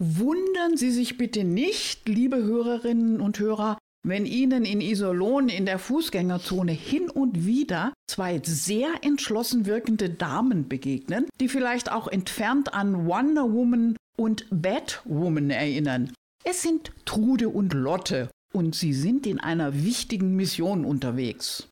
Wundern 0.05 0.75
Sie 0.75 0.91
sich 0.91 1.17
bitte 1.17 1.45
nicht, 1.45 2.09
liebe 2.09 2.43
Hörerinnen 2.43 3.21
und 3.21 3.39
Hörer, 3.39 3.77
wenn 4.05 4.25
Ihnen 4.25 4.65
in 4.65 4.81
Iserlohn 4.81 5.47
in 5.47 5.65
der 5.65 5.79
Fußgängerzone 5.79 6.73
hin 6.73 7.09
und 7.09 7.45
wieder 7.45 7.93
zwei 8.11 8.41
sehr 8.43 8.89
entschlossen 9.01 9.65
wirkende 9.65 10.09
Damen 10.09 10.67
begegnen, 10.67 11.27
die 11.39 11.47
vielleicht 11.47 11.89
auch 11.89 12.09
entfernt 12.09 12.73
an 12.73 13.05
Wonder 13.05 13.53
Woman 13.53 13.95
und 14.17 14.45
Batwoman 14.51 15.49
erinnern. 15.49 16.11
Es 16.43 16.61
sind 16.61 16.91
Trude 17.05 17.47
und 17.47 17.73
Lotte 17.73 18.29
und 18.53 18.75
sie 18.75 18.93
sind 18.93 19.25
in 19.25 19.39
einer 19.39 19.85
wichtigen 19.85 20.35
Mission 20.35 20.83
unterwegs. 20.83 21.69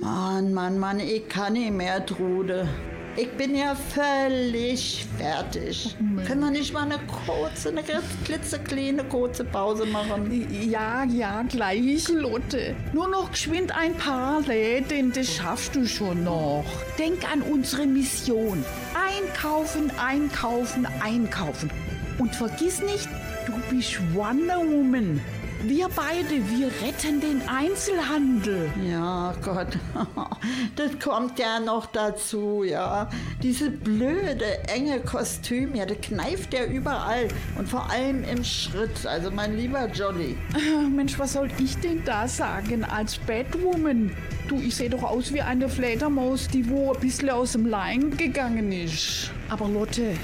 Mann, 0.00 0.54
Mann, 0.54 0.78
Mann, 0.78 1.00
ich 1.00 1.28
kann 1.28 1.54
nicht 1.54 1.72
mehr, 1.72 2.04
Trude. 2.06 2.68
Ich 3.16 3.30
bin 3.32 3.56
ja 3.56 3.74
völlig 3.74 5.04
fertig. 5.18 5.96
Können 6.24 6.40
wir 6.40 6.50
nicht 6.52 6.72
mal 6.72 6.84
eine 6.84 7.00
kurze, 7.26 7.70
eine 7.70 7.82
ganz 7.82 8.04
klitzekleine 8.24 9.02
kurze 9.02 9.44
Pause 9.44 9.86
machen? 9.86 10.46
Ja, 10.70 11.02
ja, 11.02 11.42
gleich, 11.42 12.08
Lotte. 12.08 12.76
Nur 12.92 13.08
noch 13.08 13.32
geschwind 13.32 13.76
ein 13.76 13.94
paar 13.94 14.42
Läden, 14.42 15.12
das 15.12 15.34
schaffst 15.34 15.74
du 15.74 15.84
schon 15.84 16.22
noch. 16.22 16.64
Denk 16.96 17.28
an 17.32 17.42
unsere 17.42 17.86
Mission. 17.86 18.64
Einkaufen, 18.94 19.90
einkaufen, 19.98 20.86
einkaufen. 21.02 21.70
Und 22.18 22.36
vergiss 22.36 22.80
nicht, 22.82 23.08
du 23.46 23.52
bist 23.68 23.98
Wonder 24.14 24.58
Woman. 24.58 25.20
Wir 25.64 25.88
beide, 25.88 26.48
wir 26.48 26.68
retten 26.68 27.20
den 27.20 27.42
Einzelhandel. 27.48 28.70
Ja, 28.88 29.34
Gott, 29.44 29.76
das 30.76 30.98
kommt 31.02 31.38
ja 31.40 31.58
noch 31.58 31.86
dazu, 31.86 32.62
ja. 32.62 33.10
Diese 33.42 33.68
blöde, 33.68 34.68
enge 34.68 35.00
Kostüm, 35.00 35.74
ja, 35.74 35.84
das 35.84 36.00
kneift 36.00 36.54
ja 36.54 36.64
überall 36.64 37.26
und 37.58 37.68
vor 37.68 37.90
allem 37.90 38.22
im 38.22 38.44
Schritt. 38.44 39.04
Also 39.04 39.32
mein 39.32 39.56
lieber 39.56 39.88
Jolly. 39.88 40.36
Ah, 40.54 40.88
Mensch, 40.88 41.18
was 41.18 41.32
soll 41.32 41.50
ich 41.58 41.76
denn 41.78 42.04
da 42.04 42.28
sagen 42.28 42.84
als 42.84 43.18
Batwoman? 43.18 44.12
Du, 44.46 44.60
ich 44.60 44.76
sehe 44.76 44.88
doch 44.88 45.02
aus 45.02 45.32
wie 45.34 45.42
eine 45.42 45.68
Fledermaus, 45.68 46.46
die 46.46 46.70
wo 46.70 46.92
ein 46.92 47.00
bisschen 47.00 47.30
aus 47.30 47.52
dem 47.52 47.66
Leim 47.66 48.16
gegangen 48.16 48.70
ist. 48.70 49.32
Aber 49.48 49.68
Lotte, 49.68 50.14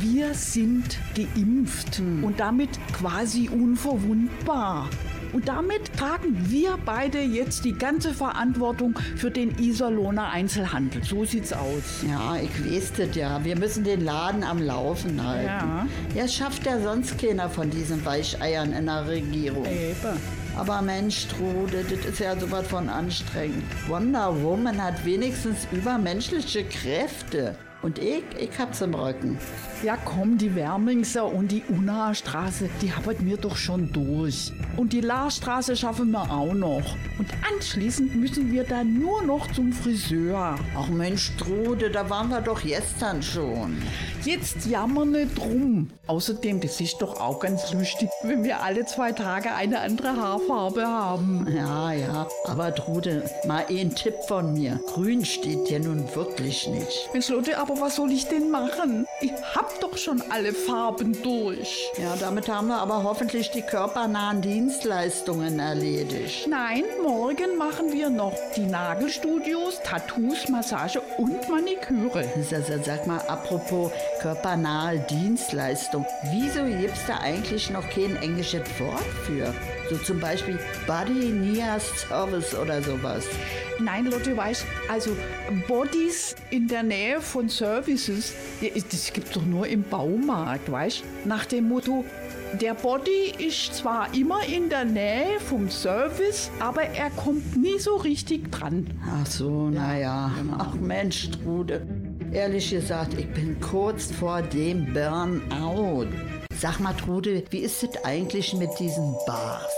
wir 0.00 0.34
sind 0.34 0.98
geimpft 1.14 2.00
und 2.22 2.40
damit 2.40 2.70
quasi 2.92 3.48
unverwundbar. 3.48 4.88
Und 5.32 5.46
damit 5.48 5.96
tragen 5.96 6.50
wir 6.50 6.76
beide 6.84 7.20
jetzt 7.20 7.64
die 7.64 7.72
ganze 7.72 8.12
Verantwortung 8.12 8.98
für 9.16 9.30
den 9.30 9.56
Iserlohner 9.58 10.30
Einzelhandel. 10.30 11.04
So 11.04 11.24
sieht's 11.24 11.52
aus. 11.52 12.02
Ja, 12.08 12.36
ich 12.36 12.50
weiß 12.64 12.92
das 12.94 13.14
ja. 13.14 13.44
Wir 13.44 13.56
müssen 13.56 13.84
den 13.84 14.00
Laden 14.00 14.42
am 14.42 14.60
Laufen 14.60 15.24
halten. 15.24 15.46
Ja. 15.46 15.86
Ja, 16.16 16.28
schafft 16.28 16.66
ja 16.66 16.80
sonst 16.80 17.16
keiner 17.18 17.48
von 17.48 17.70
diesen 17.70 18.04
Weicheiern 18.04 18.72
in 18.72 18.86
der 18.86 19.06
Regierung. 19.06 19.66
Eben. 19.66 20.18
Aber 20.56 20.82
Mensch, 20.82 21.28
Trude, 21.28 21.84
das 21.88 22.04
ist 22.04 22.18
ja 22.18 22.38
sowas 22.38 22.66
von 22.66 22.88
anstrengend. 22.88 23.62
Wonder 23.88 24.42
Woman 24.42 24.82
hat 24.82 25.04
wenigstens 25.04 25.68
übermenschliche 25.70 26.64
Kräfte. 26.64 27.54
Und 27.82 27.98
ich, 27.98 28.24
ich 28.38 28.58
hab's 28.58 28.80
im 28.80 28.94
Rücken. 28.94 29.38
Ja, 29.82 29.96
komm, 29.96 30.36
die 30.36 30.54
Wermingser 30.54 31.24
und 31.24 31.50
die 31.50 31.62
Straße, 32.12 32.68
die 32.82 32.92
haben 32.92 33.16
wir 33.20 33.38
doch 33.38 33.56
schon 33.56 33.90
durch. 33.92 34.52
Und 34.76 34.92
die 34.92 35.00
Laarstraße 35.00 35.74
schaffen 35.74 36.10
wir 36.10 36.30
auch 36.30 36.52
noch. 36.52 36.96
Und 37.18 37.28
anschließend 37.50 38.14
müssen 38.14 38.52
wir 38.52 38.64
dann 38.64 38.98
nur 38.98 39.22
noch 39.22 39.50
zum 39.52 39.72
Friseur. 39.72 40.58
Ach 40.76 40.88
Mensch, 40.88 41.32
Trude, 41.38 41.90
da 41.90 42.10
waren 42.10 42.28
wir 42.28 42.42
doch 42.42 42.62
gestern 42.62 43.22
schon. 43.22 43.78
Jetzt 44.22 44.66
jammern 44.66 45.12
nicht 45.12 45.38
drum. 45.38 45.88
Außerdem, 46.06 46.60
das 46.60 46.78
ist 46.80 46.98
doch 46.98 47.18
auch 47.18 47.40
ganz 47.40 47.72
lustig, 47.72 48.10
wenn 48.22 48.44
wir 48.44 48.62
alle 48.62 48.84
zwei 48.84 49.12
Tage 49.12 49.54
eine 49.54 49.80
andere 49.80 50.14
Haarfarbe 50.14 50.86
haben. 50.86 51.46
Ja, 51.56 51.92
ja, 51.92 52.26
aber 52.44 52.74
Trude, 52.74 53.24
mal 53.46 53.64
ein 53.70 53.94
Tipp 53.94 54.14
von 54.28 54.52
mir. 54.52 54.78
Grün 54.92 55.24
steht 55.24 55.70
dir 55.70 55.80
nun 55.80 56.04
wirklich 56.14 56.68
nicht. 56.68 57.08
Mensch, 57.12 57.28
Leute, 57.28 57.56
aber 57.58 57.80
was 57.80 57.96
soll 57.96 58.10
ich 58.12 58.26
denn 58.26 58.50
machen? 58.50 59.06
Ich 59.20 59.32
hab 59.54 59.69
doch 59.80 59.96
schon 59.96 60.22
alle 60.30 60.52
Farben 60.52 61.20
durch. 61.22 61.88
Ja, 62.00 62.14
damit 62.18 62.48
haben 62.48 62.68
wir 62.68 62.78
aber 62.78 63.02
hoffentlich 63.02 63.50
die 63.50 63.62
körpernahen 63.62 64.40
Dienstleistungen 64.42 65.58
erledigt. 65.58 66.46
Nein, 66.48 66.84
morgen 67.02 67.56
machen 67.56 67.92
wir 67.92 68.10
noch 68.10 68.34
die 68.56 68.66
Nagelstudios, 68.66 69.80
Tattoos, 69.84 70.48
Massage 70.48 71.00
und 71.18 71.48
Maniküre. 71.48 72.24
Sa- 72.42 72.60
sa- 72.62 72.82
Sag 72.82 73.06
mal, 73.06 73.20
apropos 73.28 73.92
körpernahe 74.20 74.98
Dienstleistung, 75.10 76.06
wieso 76.32 76.64
gibt's 76.64 77.06
da 77.06 77.18
eigentlich 77.18 77.70
noch 77.70 77.88
kein 77.90 78.16
englisches 78.16 78.62
Wort 78.78 79.04
für? 79.26 79.54
So 79.90 79.96
zum 79.96 80.20
Beispiel 80.20 80.56
Body 80.86 81.32
Nia 81.32 81.80
Service 81.80 82.54
oder 82.54 82.80
sowas. 82.80 83.24
Nein, 83.80 84.06
Lotte, 84.06 84.36
weißt 84.36 84.64
also 84.88 85.16
Bodies 85.66 86.36
in 86.50 86.68
der 86.68 86.84
Nähe 86.84 87.20
von 87.20 87.48
Services, 87.48 88.32
ja, 88.60 88.68
das 88.88 89.12
gibt's 89.12 89.32
doch 89.32 89.44
nur 89.44 89.66
im 89.66 89.82
Baumarkt, 89.82 90.70
weißt 90.70 91.02
Nach 91.24 91.44
dem 91.44 91.68
Motto, 91.68 92.04
der 92.60 92.74
Body 92.74 93.32
ist 93.38 93.74
zwar 93.74 94.14
immer 94.14 94.44
in 94.44 94.68
der 94.68 94.84
Nähe 94.84 95.40
vom 95.40 95.68
Service, 95.70 96.50
aber 96.60 96.82
er 96.82 97.10
kommt 97.10 97.56
nie 97.56 97.78
so 97.80 97.96
richtig 97.96 98.52
dran. 98.52 98.86
Ach 99.08 99.26
so, 99.26 99.70
naja. 99.70 100.30
Ach 100.58 100.74
Mensch, 100.74 101.30
Trude. 101.30 101.84
Ehrlich 102.32 102.70
gesagt, 102.70 103.14
ich 103.14 103.28
bin 103.32 103.58
kurz 103.60 104.12
vor 104.12 104.40
dem 104.40 104.92
Burnout. 104.92 106.06
Sag 106.60 106.78
mal, 106.78 106.94
Trude, 106.94 107.42
wie 107.50 107.60
ist 107.60 107.82
es 107.82 108.04
eigentlich 108.04 108.54
mit 108.54 108.78
diesen 108.78 109.16
Bars? 109.26 109.72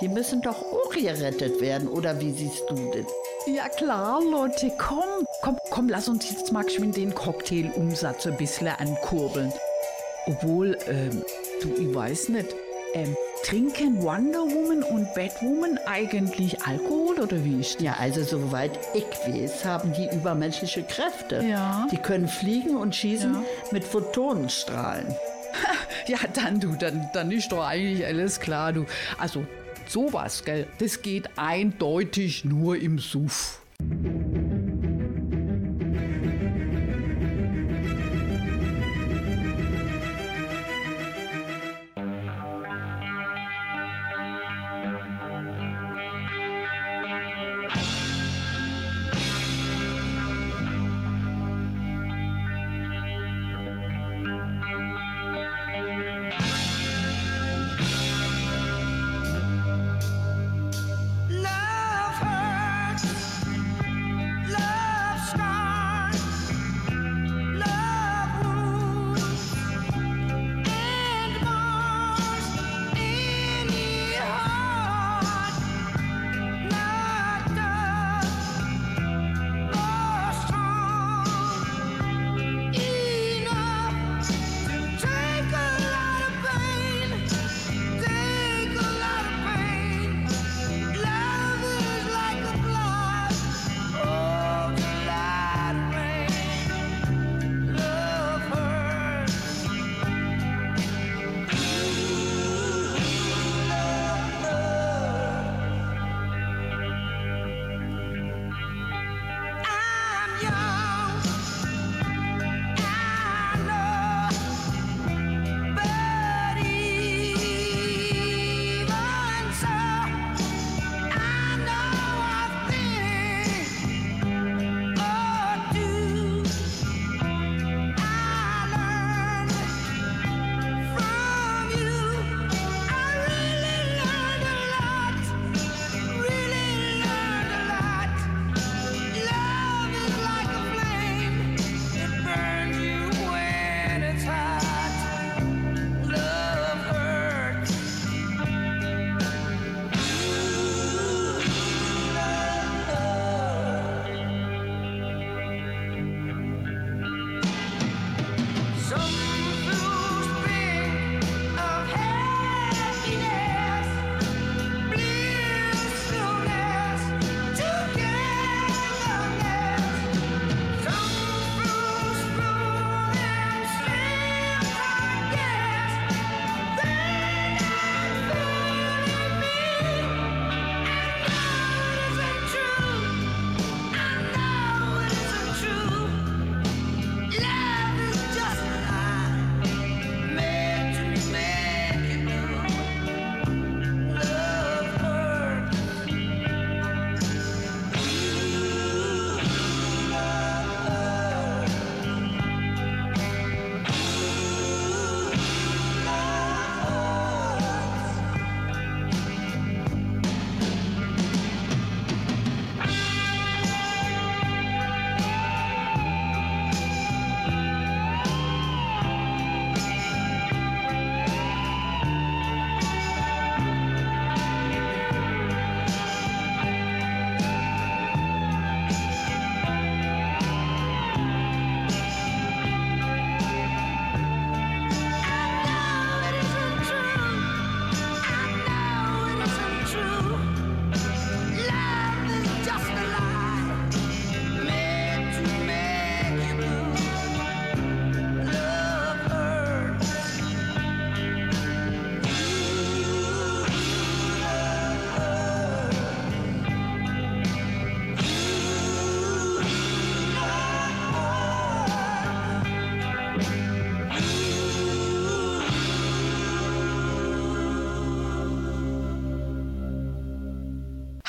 Die 0.00 0.08
müssen 0.08 0.40
doch 0.42 0.62
auch 0.62 0.90
gerettet 0.90 1.60
werden, 1.60 1.88
oder 1.88 2.20
wie 2.20 2.30
siehst 2.30 2.62
du 2.68 2.74
das? 2.92 3.06
Ja 3.46 3.68
klar, 3.68 4.22
Lotte, 4.22 4.70
komm, 4.78 5.26
komm, 5.42 5.58
komm, 5.70 5.88
lass 5.88 6.08
uns 6.08 6.30
jetzt 6.30 6.52
mal 6.52 6.62
geschwind 6.64 6.96
den 6.96 7.14
Cocktailumsatz 7.14 8.26
ein 8.26 8.36
bisschen 8.36 8.68
ankurbeln. 8.68 9.52
Obwohl, 10.26 10.78
ähm, 10.88 11.22
du, 11.62 11.68
ich 11.74 11.94
weiß 11.94 12.28
nicht, 12.28 12.54
ähm, 12.94 13.16
trinken 13.44 14.02
Wonder 14.02 14.40
Woman 14.42 14.82
und 14.82 15.12
Batwoman 15.14 15.78
eigentlich 15.86 16.62
Alkohol 16.66 17.18
oder 17.20 17.44
wie 17.44 17.60
ist 17.60 17.76
das? 17.76 17.82
Ja, 17.82 17.96
also 17.98 18.22
soweit 18.22 18.78
ich 18.94 19.04
weiß, 19.26 19.64
haben 19.64 19.92
die 19.94 20.08
übermenschliche 20.14 20.82
Kräfte. 20.84 21.42
Ja. 21.42 21.88
Die 21.90 21.96
können 21.98 22.28
fliegen 22.28 22.76
und 22.76 22.94
schießen 22.94 23.34
Ja. 23.34 23.42
mit 23.72 23.84
Photonenstrahlen. 23.84 25.16
Ja, 26.06 26.18
dann 26.34 26.58
du, 26.58 26.74
dann, 26.74 27.08
dann 27.12 27.30
ist 27.30 27.52
doch 27.52 27.64
eigentlich 27.64 28.04
alles 28.04 28.40
klar, 28.40 28.72
du. 28.72 28.86
Also, 29.18 29.46
sowas, 29.86 30.44
gell, 30.44 30.66
das 30.78 31.02
geht 31.02 31.28
eindeutig 31.36 32.44
nur 32.44 32.76
im 32.76 32.98
Suff. 32.98 33.60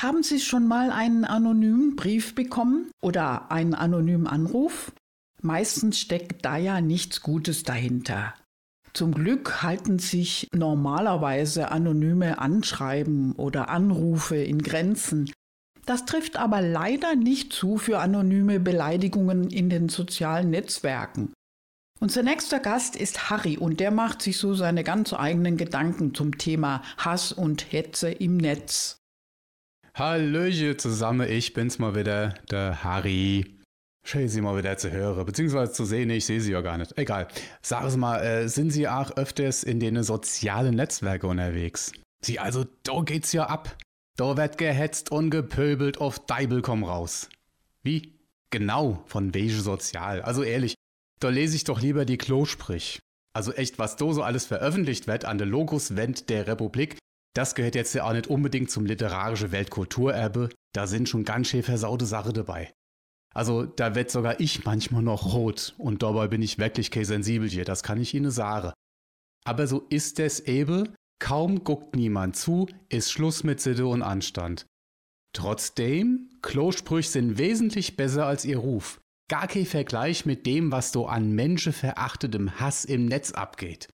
Haben 0.02 0.24
Sie 0.24 0.40
schon 0.40 0.66
mal 0.66 0.90
einen 0.90 1.24
anonymen 1.24 1.94
Brief 1.94 2.34
bekommen 2.34 2.90
oder 3.00 3.52
einen 3.52 3.72
anonymen 3.72 4.26
Anruf? 4.26 4.90
Meistens 5.42 6.00
steckt 6.00 6.44
da 6.44 6.56
ja 6.56 6.80
nichts 6.80 7.20
Gutes 7.20 7.62
dahinter. 7.62 8.34
Zum 8.94 9.14
Glück 9.14 9.62
halten 9.62 10.00
sich 10.00 10.48
normalerweise 10.52 11.70
anonyme 11.70 12.40
Anschreiben 12.40 13.36
oder 13.36 13.68
Anrufe 13.68 14.34
in 14.34 14.62
Grenzen. 14.62 15.30
Das 15.86 16.04
trifft 16.04 16.36
aber 16.36 16.60
leider 16.62 17.14
nicht 17.14 17.52
zu 17.52 17.78
für 17.78 18.00
anonyme 18.00 18.58
Beleidigungen 18.58 19.50
in 19.50 19.70
den 19.70 19.88
sozialen 19.88 20.50
Netzwerken. 20.50 21.32
Unser 22.00 22.24
nächster 22.24 22.58
Gast 22.58 22.96
ist 22.96 23.30
Harry 23.30 23.56
und 23.56 23.78
der 23.78 23.92
macht 23.92 24.20
sich 24.20 24.36
so 24.36 24.52
seine 24.54 24.82
ganz 24.82 25.12
eigenen 25.12 25.56
Gedanken 25.56 26.12
zum 26.12 26.38
Thema 26.38 26.82
Hass 26.96 27.30
und 27.30 27.70
Hetze 27.72 28.10
im 28.10 28.36
Netz. 28.36 28.98
Hallöche 29.94 30.78
zusammen, 30.78 31.28
ich 31.28 31.52
bin's 31.52 31.78
mal 31.78 31.94
wieder, 31.94 32.32
der 32.50 32.82
Harry. 32.82 33.58
Schön, 34.06 34.26
Sie 34.26 34.40
mal 34.40 34.56
wieder 34.56 34.78
zu 34.78 34.90
hören, 34.90 35.26
beziehungsweise 35.26 35.72
zu 35.72 35.84
sehen, 35.84 36.08
ich 36.08 36.24
sehe 36.24 36.40
Sie 36.40 36.52
ja 36.52 36.62
gar 36.62 36.78
nicht. 36.78 36.96
Egal. 36.96 37.28
Sagen 37.60 37.90
Sie 37.90 37.98
mal, 37.98 38.18
äh, 38.20 38.48
sind 38.48 38.70
Sie 38.70 38.88
auch 38.88 39.10
öfters 39.18 39.62
in 39.62 39.80
den 39.80 40.02
sozialen 40.02 40.76
Netzwerken 40.76 41.26
unterwegs? 41.26 41.92
Sie, 42.24 42.38
also, 42.38 42.64
da 42.84 43.02
geht's 43.02 43.34
ja 43.34 43.46
ab. 43.46 43.76
Da 44.16 44.38
wird 44.38 44.56
gehetzt 44.56 45.12
und 45.12 45.28
gepöbelt 45.28 46.00
auf 46.00 46.24
Deibel 46.24 46.62
komm 46.62 46.84
raus. 46.84 47.28
Wie? 47.82 48.18
Genau, 48.50 49.02
von 49.06 49.34
welche 49.34 49.60
sozial. 49.60 50.22
Also 50.22 50.42
ehrlich, 50.42 50.74
da 51.20 51.28
lese 51.28 51.54
ich 51.54 51.64
doch 51.64 51.82
lieber 51.82 52.06
die 52.06 52.18
Klosprich. 52.18 53.00
Also 53.34 53.52
echt, 53.52 53.78
was 53.78 53.96
da 53.96 54.10
so 54.12 54.22
alles 54.22 54.46
veröffentlicht 54.46 55.06
wird 55.06 55.26
an 55.26 55.36
der 55.36 55.46
Logos-Wend 55.46 56.30
der 56.30 56.46
Republik, 56.46 56.96
das 57.34 57.54
gehört 57.54 57.74
jetzt 57.74 57.94
ja 57.94 58.04
auch 58.04 58.12
nicht 58.12 58.26
unbedingt 58.26 58.70
zum 58.70 58.86
literarischen 58.86 59.52
Weltkulturerbe. 59.52 60.50
Da 60.74 60.86
sind 60.86 61.08
schon 61.08 61.24
ganz 61.24 61.48
schön 61.48 61.62
versaute 61.62 62.06
Sachen 62.06 62.34
dabei. 62.34 62.72
Also 63.34 63.64
da 63.64 63.94
wird 63.94 64.10
sogar 64.10 64.40
ich 64.40 64.64
manchmal 64.64 65.02
noch 65.02 65.32
rot 65.32 65.74
und 65.78 66.02
dabei 66.02 66.28
bin 66.28 66.42
ich 66.42 66.58
wirklich 66.58 66.90
kein 66.90 67.04
sensibel 67.04 67.48
hier, 67.48 67.64
das 67.64 67.82
kann 67.82 68.00
ich 68.00 68.12
Ihnen 68.14 68.30
sagen. 68.30 68.72
Aber 69.44 69.66
so 69.66 69.86
ist 69.88 70.20
es 70.20 70.40
eben, 70.40 70.94
kaum 71.18 71.64
guckt 71.64 71.96
niemand 71.96 72.36
zu, 72.36 72.68
ist 72.90 73.10
Schluss 73.10 73.42
mit 73.42 73.60
Sitte 73.60 73.86
und 73.86 74.02
Anstand. 74.02 74.66
Trotzdem, 75.34 76.28
Klosprüche 76.42 77.08
sind 77.08 77.38
wesentlich 77.38 77.96
besser 77.96 78.26
als 78.26 78.44
ihr 78.44 78.58
Ruf. 78.58 79.00
Gar 79.30 79.48
kein 79.48 79.64
Vergleich 79.64 80.26
mit 80.26 80.44
dem, 80.44 80.70
was 80.70 80.92
so 80.92 81.06
an 81.06 81.32
menschenverachtetem 81.32 82.60
Hass 82.60 82.84
im 82.84 83.06
Netz 83.06 83.32
abgeht. 83.32 83.88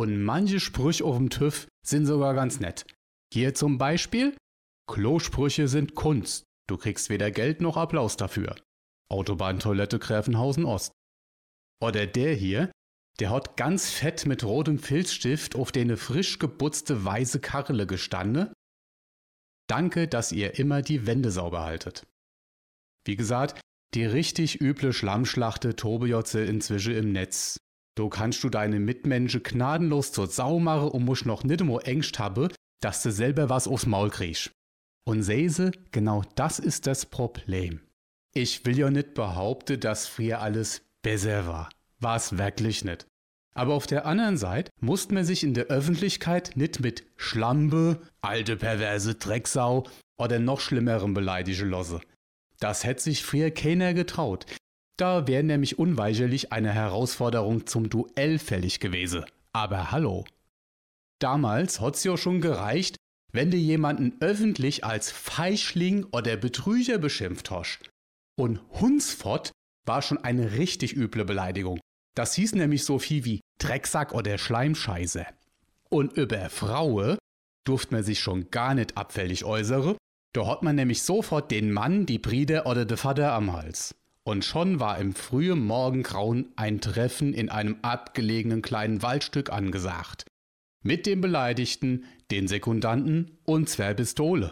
Und 0.00 0.22
manche 0.22 0.60
Sprüche 0.60 1.04
auf 1.04 1.18
dem 1.18 1.28
TÜV 1.28 1.68
sind 1.86 2.06
sogar 2.06 2.32
ganz 2.32 2.58
nett. 2.58 2.86
Hier 3.34 3.52
zum 3.52 3.76
Beispiel, 3.76 4.34
Klosprüche 4.90 5.68
sind 5.68 5.94
Kunst. 5.94 6.44
Du 6.70 6.78
kriegst 6.78 7.10
weder 7.10 7.30
Geld 7.30 7.60
noch 7.60 7.76
Applaus 7.76 8.16
dafür. 8.16 8.56
Autobahntoilette 9.10 9.98
Gräfenhausen 9.98 10.64
Ost. 10.64 10.92
Oder 11.82 12.06
der 12.06 12.32
hier, 12.32 12.72
der 13.18 13.28
hat 13.28 13.58
ganz 13.58 13.90
fett 13.90 14.24
mit 14.24 14.42
rotem 14.42 14.78
Filzstift 14.78 15.54
auf 15.54 15.70
den 15.70 15.94
frisch 15.98 16.38
geputzte 16.38 17.04
weiße 17.04 17.40
Karle 17.40 17.86
gestanden. 17.86 18.54
Danke, 19.68 20.08
dass 20.08 20.32
ihr 20.32 20.58
immer 20.58 20.80
die 20.80 21.06
Wände 21.06 21.30
sauber 21.30 21.64
haltet. 21.64 22.06
Wie 23.04 23.16
gesagt, 23.16 23.60
die 23.92 24.06
richtig 24.06 24.62
üble 24.62 24.94
Schlammschlachte 24.94 25.76
Tobejotze 25.76 26.42
inzwischen 26.42 26.94
im 26.94 27.12
Netz. 27.12 27.58
Du 28.00 28.08
kannst 28.08 28.42
du 28.42 28.48
deine 28.48 28.80
Mitmenschen 28.80 29.42
gnadenlos 29.42 30.10
zur 30.10 30.26
Sau 30.26 30.58
machen 30.58 30.88
und 30.88 31.04
musst 31.04 31.26
noch 31.26 31.44
nicht 31.44 31.60
immer 31.60 31.86
Ängst 31.86 32.18
haben, 32.18 32.48
dass 32.80 33.02
du 33.02 33.12
selber 33.12 33.50
was 33.50 33.68
aufs 33.68 33.84
Maul 33.84 34.08
kriegst. 34.08 34.52
Und 35.04 35.22
Seise, 35.22 35.70
genau 35.92 36.22
das 36.34 36.58
ist 36.60 36.86
das 36.86 37.04
Problem. 37.04 37.80
Ich 38.32 38.64
will 38.64 38.78
ja 38.78 38.90
nicht 38.90 39.12
behaupten, 39.12 39.78
dass 39.78 40.08
früher 40.08 40.40
alles 40.40 40.80
besser 41.02 41.46
war. 41.46 41.68
War 41.98 42.16
es 42.16 42.38
wirklich 42.38 42.84
nicht. 42.86 43.06
Aber 43.52 43.74
auf 43.74 43.86
der 43.86 44.06
anderen 44.06 44.38
Seite 44.38 44.70
musste 44.80 45.12
man 45.12 45.26
sich 45.26 45.44
in 45.44 45.52
der 45.52 45.66
Öffentlichkeit 45.66 46.52
nicht 46.54 46.80
mit 46.80 47.04
Schlampe, 47.18 48.00
alte 48.22 48.56
perverse 48.56 49.16
Drecksau 49.16 49.86
oder 50.16 50.38
noch 50.38 50.60
schlimmerem 50.60 51.12
beleidigen 51.12 51.68
lassen. 51.68 52.00
Das 52.60 52.82
hätte 52.84 53.02
sich 53.02 53.22
früher 53.22 53.50
keiner 53.50 53.92
getraut. 53.92 54.46
Da 55.00 55.26
wäre 55.26 55.42
nämlich 55.42 55.78
unweigerlich 55.78 56.52
eine 56.52 56.72
Herausforderung 56.72 57.66
zum 57.66 57.88
Duell 57.88 58.38
fällig 58.38 58.80
gewesen. 58.80 59.24
Aber 59.50 59.92
hallo. 59.92 60.26
Damals 61.20 61.80
hat's 61.80 62.04
ja 62.04 62.18
schon 62.18 62.42
gereicht, 62.42 62.96
wenn 63.32 63.50
du 63.50 63.56
jemanden 63.56 64.12
öffentlich 64.20 64.84
als 64.84 65.10
Feischling 65.10 66.04
oder 66.12 66.36
Betrüger 66.36 66.98
beschimpft 66.98 67.50
hast. 67.50 67.88
Und 68.38 68.60
Hunsfott 68.78 69.52
war 69.86 70.02
schon 70.02 70.18
eine 70.18 70.58
richtig 70.58 70.94
üble 70.94 71.24
Beleidigung. 71.24 71.80
Das 72.14 72.34
hieß 72.34 72.54
nämlich 72.54 72.84
so 72.84 72.98
viel 72.98 73.24
wie 73.24 73.40
Drecksack 73.58 74.12
oder 74.12 74.36
Schleimscheiße. 74.36 75.24
Und 75.88 76.12
über 76.12 76.50
Fraue 76.50 77.16
durfte 77.64 77.94
man 77.94 78.02
sich 78.02 78.20
schon 78.20 78.50
gar 78.50 78.74
nicht 78.74 78.98
abfällig 78.98 79.46
äußere. 79.46 79.96
Da 80.34 80.46
hat 80.46 80.62
man 80.62 80.76
nämlich 80.76 81.02
sofort 81.02 81.50
den 81.50 81.72
Mann, 81.72 82.04
die 82.04 82.18
Bride 82.18 82.64
oder 82.66 82.84
de 82.84 82.98
Vater 82.98 83.32
am 83.32 83.54
Hals. 83.54 83.94
Und 84.26 84.44
schon 84.44 84.80
war 84.80 84.98
im 84.98 85.14
frühen 85.14 85.64
Morgengrauen 85.64 86.52
ein 86.56 86.80
Treffen 86.80 87.32
in 87.32 87.48
einem 87.48 87.78
abgelegenen 87.82 88.62
kleinen 88.62 89.02
Waldstück 89.02 89.50
angesagt. 89.50 90.24
Mit 90.82 91.06
dem 91.06 91.20
Beleidigten, 91.20 92.04
den 92.30 92.48
Sekundanten 92.48 93.38
und 93.44 93.68
zwei 93.68 93.94
Pistole. 93.94 94.50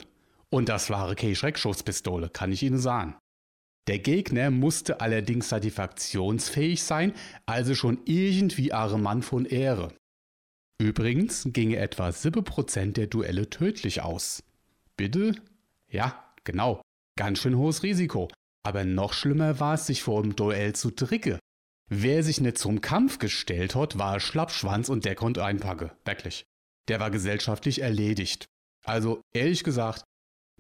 Und 0.51 0.69
das 0.69 0.91
war 0.91 1.15
keine 1.15 1.37
Schreckschusspistole, 1.37 2.31
kann 2.31 2.53
ich 2.53 2.63
Ihnen 2.63 2.79
sagen. 2.79 3.17
Der 3.89 3.99
Gegner 3.99 4.51
musste 4.51 5.01
allerdings 5.01 5.49
satisfaktionsfähig 5.49 6.83
sein, 6.83 7.15
also 7.47 7.75
schon 7.75 8.01
irgendwie 8.05 8.73
ein 8.73 9.03
Mann 9.03 9.23
von 9.23 9.47
Ehre. 9.47 9.95
Übrigens 10.81 11.49
ginge 11.53 11.77
etwa 11.77 12.09
7% 12.11 12.93
der 12.93 13.07
Duelle 13.07 13.49
tödlich 13.49 14.03
aus. 14.03 14.43
Bitte? 14.97 15.35
Ja, 15.91 16.33
genau. 16.45 16.83
Ganz 17.17 17.41
schön 17.41 17.57
hohes 17.57 17.83
Risiko. 17.83 18.29
Aber 18.65 18.85
noch 18.85 19.13
schlimmer 19.13 19.61
war 19.61 19.75
es, 19.75 19.87
sich 19.87 20.03
vor 20.03 20.23
dem 20.23 20.37
Duell 20.37 20.75
zu 20.75 20.91
dricke. 20.91 21.39
Wer 21.91 22.23
sich 22.23 22.41
nicht 22.41 22.59
zum 22.59 22.81
Kampf 22.81 23.19
gestellt 23.19 23.75
hat, 23.75 23.99
war 23.99 24.21
Schlappschwanz 24.21 24.89
und 24.89 25.05
der 25.05 25.15
konnte 25.15 25.45
einpacken. 25.45 25.91
Wirklich. 26.05 26.45
Der 26.89 27.01
war 27.01 27.11
gesellschaftlich 27.11 27.81
erledigt. 27.81 28.47
Also, 28.85 29.23
ehrlich 29.35 29.65
gesagt, 29.65 30.05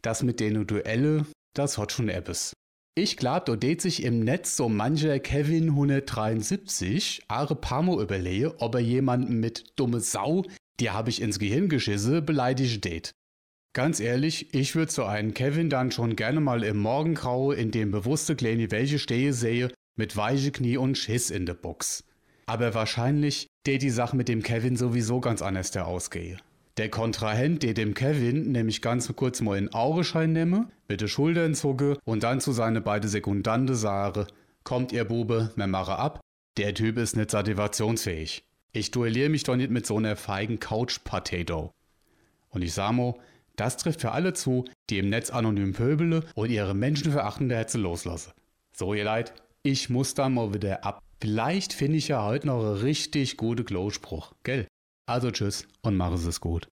das 0.03 0.23
mit 0.23 0.41
den 0.41 0.67
Duelle, 0.67 1.27
das 1.55 1.77
hat 1.77 1.93
schon 1.93 2.09
etwas. 2.09 2.55
Ich 2.95 3.17
glaub, 3.17 3.45
da 3.45 3.57
det 3.57 3.81
sich 3.81 4.03
im 4.03 4.21
Netz 4.21 4.57
so 4.57 4.69
mancher 4.69 5.21
Kevin 5.21 5.69
173 5.69 7.23
are 7.29 7.55
Pamo 7.55 8.03
überlege, 8.03 8.61
ob 8.61 8.75
er 8.75 8.81
jemanden 8.81 9.39
mit 9.39 9.73
dumme 9.77 10.01
Sau, 10.01 10.45
die 10.81 10.91
hab 10.91 11.09
ich 11.09 11.23
ins 11.23 11.39
Gehirn 11.39 11.69
geschissen, 11.69 12.25
beleidigt 12.25 12.85
det. 12.85 13.13
Ganz 13.75 14.01
ehrlich, 14.01 14.55
ich 14.55 14.75
würde 14.75 14.91
so 14.91 15.05
einen 15.05 15.35
Kevin 15.35 15.71
dann 15.71 15.91
schon 15.91 16.17
gerne 16.17 16.41
mal 16.41 16.63
im 16.65 16.79
Morgengrau 16.79 17.53
in 17.53 17.71
dem 17.71 17.91
bewusste 17.91 18.35
kleine 18.35 18.71
welche 18.71 18.99
stehe 18.99 19.33
sehe, 19.33 19.71
mit 19.97 20.17
weiche 20.17 20.51
Knie 20.51 20.77
und 20.77 20.97
Schiss 20.97 21.31
in 21.31 21.47
der 21.47 21.55
Box. 21.55 22.05
Aber 22.47 22.75
wahrscheinlich, 22.75 23.47
der 23.67 23.79
die 23.79 23.91
Sache 23.91 24.17
mit 24.17 24.29
dem 24.29 24.43
Kevin 24.43 24.77
sowieso 24.77 25.21
ganz 25.21 25.43
anders 25.43 25.71
der 25.71 25.87
ausgehe. 25.87 26.39
Der 26.79 26.89
Kontrahent, 26.89 27.63
der 27.63 27.75
dem 27.75 27.93
Kevin 27.93 28.53
nämlich 28.53 28.81
ganz 28.81 29.13
kurz 29.15 29.41
mal 29.41 29.59
in 29.59 29.73
Augenschein 29.75 30.33
nehme, 30.33 30.71
mit 30.89 31.01
de 31.01 31.09
Schultern 31.09 31.55
zucke 31.55 31.99
und 32.05 32.23
dann 32.23 32.41
zu 32.41 32.53
seine 32.53 32.81
beide 32.81 33.09
Sekundante 33.09 33.75
sage, 33.75 34.29
kommt 34.63 34.93
ihr 34.93 35.05
Bube, 35.05 35.53
mir 35.57 35.67
mache 35.67 35.97
ab, 35.97 36.21
der 36.57 36.75
Typ 36.75 36.97
ist 36.99 37.17
nicht 37.17 37.31
satisfaktionsfähig. 37.31 38.43
Ich 38.73 38.91
duelliere 38.93 39.29
mich 39.29 39.43
doch 39.43 39.57
nicht 39.57 39.71
mit 39.71 39.87
so 39.87 39.97
einer 39.97 40.17
feigen 40.17 40.61
Couch-Potato. 40.61 41.73
Und 42.51 42.63
ich 42.63 42.73
samo, 42.73 43.21
das 43.59 43.77
trifft 43.77 44.01
für 44.01 44.13
alle 44.13 44.33
zu, 44.33 44.65
die 44.89 44.99
im 44.99 45.09
Netz 45.11 45.31
anonym 45.31 45.73
pöbele 45.73 46.25
und 46.35 46.51
ihre 46.51 46.75
menschenverachtende 46.75 47.57
Hetze 47.57 47.79
loslasse. 47.79 48.33
So, 48.73 48.95
ihr 48.95 49.05
Leid, 49.05 49.33
ich 49.63 49.91
muss 49.91 50.15
da 50.15 50.29
mal 50.29 50.55
wieder 50.55 50.85
ab. 50.85 51.03
Vielleicht 51.21 51.73
finde 51.73 51.99
ich 51.99 52.09
ja 52.09 52.25
heute 52.25 52.47
noch 52.47 52.61
einen 52.61 52.77
richtig 52.77 53.37
guten 53.37 53.65
Glowspruch, 53.65 54.33
gell? 54.45 54.67
Also 55.07 55.31
tschüss 55.31 55.67
und 55.83 55.97
mach 55.97 56.13
es 56.13 56.41
gut. 56.41 56.69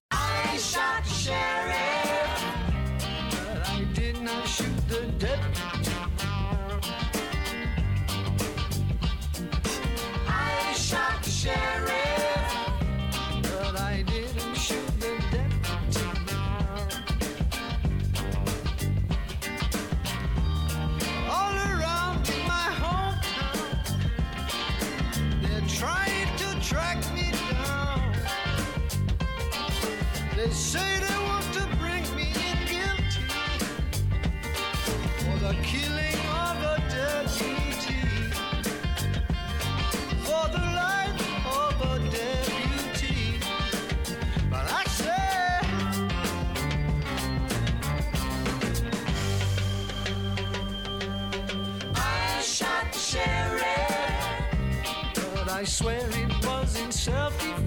I 55.57 55.63
swear 55.63 56.07
it 56.11 56.45
was 56.45 56.79
in 56.79 56.91
self-defense. 56.91 57.66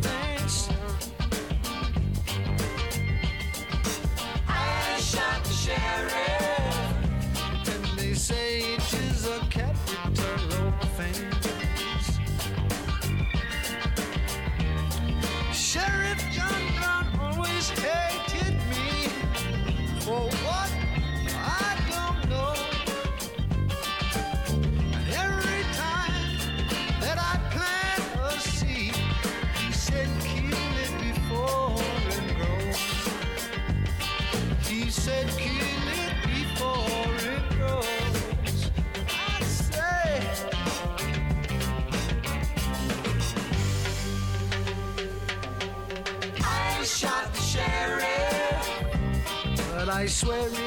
swearing. 50.20 50.59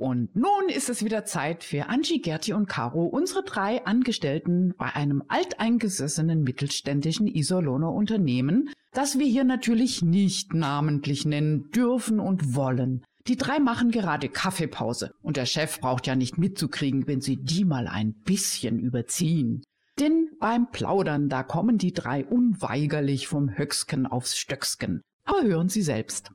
Und 0.00 0.34
nun 0.34 0.70
ist 0.74 0.88
es 0.88 1.04
wieder 1.04 1.26
Zeit 1.26 1.62
für 1.62 1.90
Angie, 1.90 2.22
Gerti 2.22 2.54
und 2.54 2.66
Caro, 2.66 3.04
unsere 3.04 3.44
drei 3.44 3.84
Angestellten 3.84 4.72
bei 4.78 4.94
einem 4.94 5.22
alteingesessenen 5.28 6.42
mittelständischen 6.42 7.26
Iserlohner 7.26 7.92
Unternehmen, 7.92 8.70
das 8.92 9.18
wir 9.18 9.26
hier 9.26 9.44
natürlich 9.44 10.00
nicht 10.00 10.54
namentlich 10.54 11.26
nennen 11.26 11.70
dürfen 11.70 12.18
und 12.18 12.54
wollen. 12.54 13.04
Die 13.26 13.36
drei 13.36 13.60
machen 13.60 13.90
gerade 13.90 14.30
Kaffeepause 14.30 15.12
und 15.20 15.36
der 15.36 15.44
Chef 15.44 15.80
braucht 15.80 16.06
ja 16.06 16.16
nicht 16.16 16.38
mitzukriegen, 16.38 17.06
wenn 17.06 17.20
sie 17.20 17.36
die 17.36 17.66
mal 17.66 17.86
ein 17.86 18.14
bisschen 18.24 18.78
überziehen. 18.78 19.62
Denn 19.98 20.30
beim 20.40 20.70
Plaudern, 20.70 21.28
da 21.28 21.42
kommen 21.42 21.76
die 21.76 21.92
drei 21.92 22.24
unweigerlich 22.24 23.28
vom 23.28 23.50
Höcksken 23.58 24.06
aufs 24.06 24.38
Stöcksken. 24.38 25.02
Aber 25.24 25.42
hören 25.42 25.68
Sie 25.68 25.82
selbst. 25.82 26.30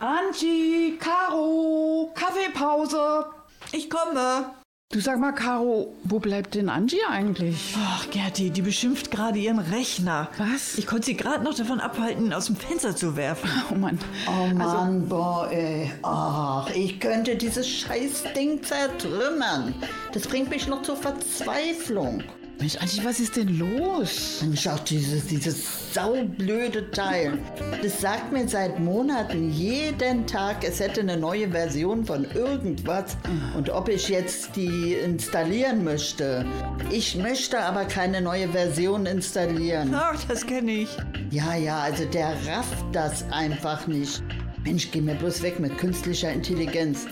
Angie, 0.00 0.96
Caro, 0.96 2.12
Kaffeepause. 2.52 3.26
Ich 3.72 3.90
komme. 3.90 4.52
Du 4.90 5.00
sag 5.00 5.18
mal, 5.18 5.32
Caro, 5.32 5.94
wo 6.04 6.18
bleibt 6.18 6.54
denn 6.54 6.70
Angie 6.70 6.96
eigentlich? 7.10 7.74
Ach, 7.78 8.08
Gerti, 8.08 8.48
die 8.48 8.62
beschimpft 8.62 9.10
gerade 9.10 9.38
ihren 9.38 9.58
Rechner. 9.58 10.28
Was? 10.38 10.78
Ich 10.78 10.86
konnte 10.86 11.04
sie 11.04 11.16
gerade 11.16 11.44
noch 11.44 11.54
davon 11.54 11.78
abhalten, 11.78 12.32
aus 12.32 12.46
dem 12.46 12.56
Fenster 12.56 12.96
zu 12.96 13.14
werfen. 13.14 13.50
Oh 13.70 13.74
Mann. 13.74 13.98
Oh 14.26 14.46
Mann, 14.54 15.06
boah, 15.06 15.46
ey. 15.50 15.92
Ach, 16.02 16.70
ich 16.70 17.00
könnte 17.00 17.36
dieses 17.36 17.68
Scheißding 17.68 18.62
zertrümmern. 18.62 19.74
Das 20.12 20.26
bringt 20.26 20.48
mich 20.48 20.66
noch 20.66 20.80
zur 20.80 20.96
Verzweiflung. 20.96 22.22
Mensch, 22.58 22.76
Angie, 22.76 23.04
was 23.04 23.20
ist 23.20 23.36
denn 23.36 23.56
los? 23.56 24.42
Mensch, 24.42 24.66
auch 24.66 24.80
dieses, 24.80 25.26
dieses 25.26 25.94
saublöde 25.94 26.90
Teil. 26.90 27.38
Das 27.82 28.00
sagt 28.00 28.32
mir 28.32 28.48
seit 28.48 28.80
Monaten 28.80 29.52
jeden 29.52 30.26
Tag, 30.26 30.64
es 30.64 30.80
hätte 30.80 31.02
eine 31.02 31.16
neue 31.16 31.50
Version 31.50 32.04
von 32.04 32.24
irgendwas. 32.34 33.16
Und 33.56 33.70
ob 33.70 33.88
ich 33.88 34.08
jetzt 34.08 34.56
die 34.56 34.94
installieren 34.94 35.84
möchte. 35.84 36.44
Ich 36.90 37.14
möchte 37.14 37.60
aber 37.60 37.84
keine 37.84 38.20
neue 38.20 38.48
Version 38.48 39.06
installieren. 39.06 39.94
Ach, 39.94 40.22
das 40.24 40.44
kenne 40.44 40.72
ich. 40.72 40.88
Ja, 41.30 41.54
ja, 41.54 41.78
also 41.78 42.06
der 42.06 42.30
rafft 42.44 42.84
das 42.92 43.24
einfach 43.30 43.86
nicht. 43.86 44.20
Mensch, 44.64 44.90
geh 44.90 45.00
mir 45.00 45.14
bloß 45.14 45.42
weg 45.42 45.60
mit 45.60 45.78
künstlicher 45.78 46.32
Intelligenz. 46.32 47.06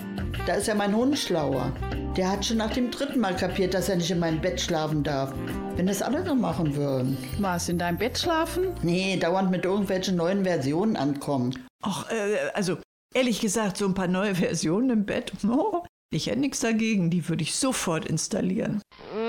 Da 0.47 0.55
ist 0.55 0.67
ja 0.67 0.75
mein 0.75 0.95
Hund 0.95 1.19
schlauer. 1.19 1.73
Der 2.17 2.31
hat 2.31 2.45
schon 2.45 2.57
nach 2.57 2.73
dem 2.73 2.91
dritten 2.91 3.21
Mal 3.21 3.37
kapiert, 3.37 3.75
dass 3.75 3.89
er 3.89 3.97
nicht 3.97 4.11
in 4.11 4.19
meinem 4.19 4.41
Bett 4.41 4.61
schlafen 4.61 5.03
darf. 5.03 5.33
Wenn 5.77 5.87
das 5.87 6.03
alle 6.03 6.25
so 6.25 6.35
machen 6.35 6.75
würden. 6.75 7.17
Was, 7.39 7.69
in 7.69 7.79
deinem 7.79 7.99
Bett 7.99 8.19
schlafen? 8.19 8.75
Nee, 8.83 9.17
dauernd 9.19 9.51
mit 9.51 9.65
irgendwelchen 9.65 10.17
neuen 10.17 10.45
Versionen 10.45 10.97
ankommen. 10.97 11.67
Ach, 11.83 12.11
äh, 12.11 12.51
also 12.55 12.79
ehrlich 13.15 13.41
gesagt, 13.41 13.77
so 13.77 13.87
ein 13.87 13.95
paar 13.95 14.09
neue 14.09 14.35
Versionen 14.35 14.91
im 14.91 15.07
Bett, 15.07 15.33
oh, 15.49 15.83
ich 16.11 16.29
hätte 16.29 16.41
nichts 16.41 16.61
dagegen. 16.61 17.11
Die 17.11 17.29
würde 17.29 17.43
ich 17.43 17.55
sofort 17.57 18.07
installieren. 18.07 18.81
Ach, 19.13 19.26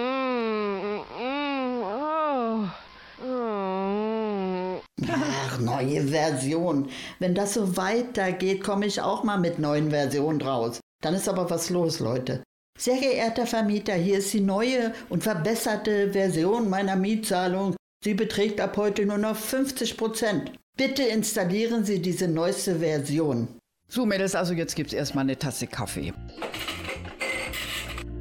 neue 5.82 6.07
Version. 6.07 6.89
Wenn 7.19 7.36
das 7.36 7.53
so 7.53 7.78
weitergeht, 7.78 8.63
komme 8.63 8.86
ich 8.86 9.01
auch 9.01 9.23
mal 9.23 9.38
mit 9.38 9.59
neuen 9.59 9.91
Versionen 9.91 10.41
raus. 10.41 10.80
Dann 11.01 11.13
ist 11.13 11.30
aber 11.30 11.49
was 11.49 11.69
los, 11.69 11.99
Leute. 11.99 12.43
Sehr 12.78 12.97
geehrter 12.97 13.47
Vermieter, 13.47 13.93
hier 13.93 14.19
ist 14.19 14.34
die 14.34 14.41
neue 14.41 14.93
und 15.09 15.23
verbesserte 15.23 16.11
Version 16.11 16.69
meiner 16.69 16.95
Mietzahlung. 16.95 17.75
Sie 18.03 18.13
beträgt 18.13 18.61
ab 18.61 18.78
heute 18.78 19.05
nur 19.05 19.17
noch 19.17 19.36
50 19.36 19.97
Prozent. 19.97 20.51
Bitte 20.78 21.03
installieren 21.03 21.86
Sie 21.86 22.01
diese 22.01 22.28
neueste 22.28 22.80
Version. 22.80 23.47
So, 23.89 24.05
Mädels, 24.05 24.36
also 24.36 24.53
jetzt 24.53 24.75
gibt's 24.75 24.93
erstmal 24.93 25.23
eine 25.23 25.39
Tasse 25.39 25.65
Kaffee. 25.65 26.13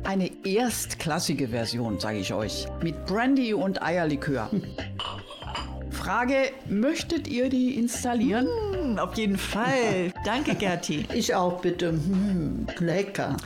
Eine 0.05 0.31
erstklassige 0.47 1.49
Version, 1.49 2.01
sage 2.01 2.19
ich 2.19 2.33
euch. 2.33 2.67
Mit 2.83 3.05
Brandy 3.07 3.53
und 3.53 3.83
Eierlikör. 3.83 4.51
Frage, 6.07 6.53
möchtet 6.69 7.27
ihr 7.27 7.49
die 7.49 7.75
installieren? 7.75 8.47
Hm, 8.75 8.97
auf 9.01 9.17
jeden 9.17 9.37
Fall. 9.37 10.13
Danke, 10.25 10.55
Gerti. 10.55 11.05
Ich 11.13 11.35
auch 11.35 11.61
bitte. 11.61 11.89
Hm, 11.89 12.69
lecker. 12.79 13.37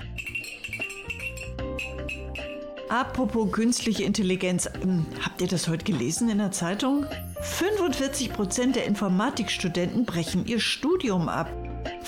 Apropos 2.91 3.51
künstliche 3.51 4.03
Intelligenz, 4.03 4.69
ähm, 4.83 5.07
habt 5.25 5.41
ihr 5.41 5.49
das 5.49 5.69
heute 5.69 5.87
gelesen 5.87 6.29
in 6.29 6.37
der 6.37 6.51
Zeitung? 6.51 7.07
45 7.41 8.31
Prozent 8.31 8.77
der 8.77 8.85
Informatikstudenten 8.85 10.05
brechen 10.05 10.45
ihr 10.45 10.61
Studium 10.61 11.31
ab. 11.31 11.51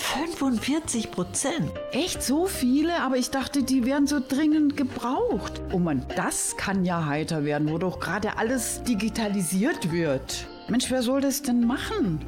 45 0.03 1.11
Prozent. 1.11 1.71
Echt 1.91 2.21
so 2.21 2.45
viele? 2.45 3.01
Aber 3.01 3.15
ich 3.15 3.31
dachte, 3.31 3.63
die 3.63 3.85
werden 3.85 4.05
so 4.05 4.19
dringend 4.19 4.75
gebraucht. 4.75 5.61
Oh 5.71 5.79
Mann, 5.79 6.05
das 6.15 6.55
kann 6.57 6.83
ja 6.85 7.05
heiter 7.05 7.45
werden, 7.45 7.71
wo 7.71 7.77
doch 7.77 7.99
gerade 7.99 8.37
alles 8.37 8.83
digitalisiert 8.83 9.91
wird. 9.91 10.45
Mensch, 10.67 10.91
wer 10.91 11.01
soll 11.01 11.21
das 11.21 11.41
denn 11.41 11.65
machen? 11.65 12.19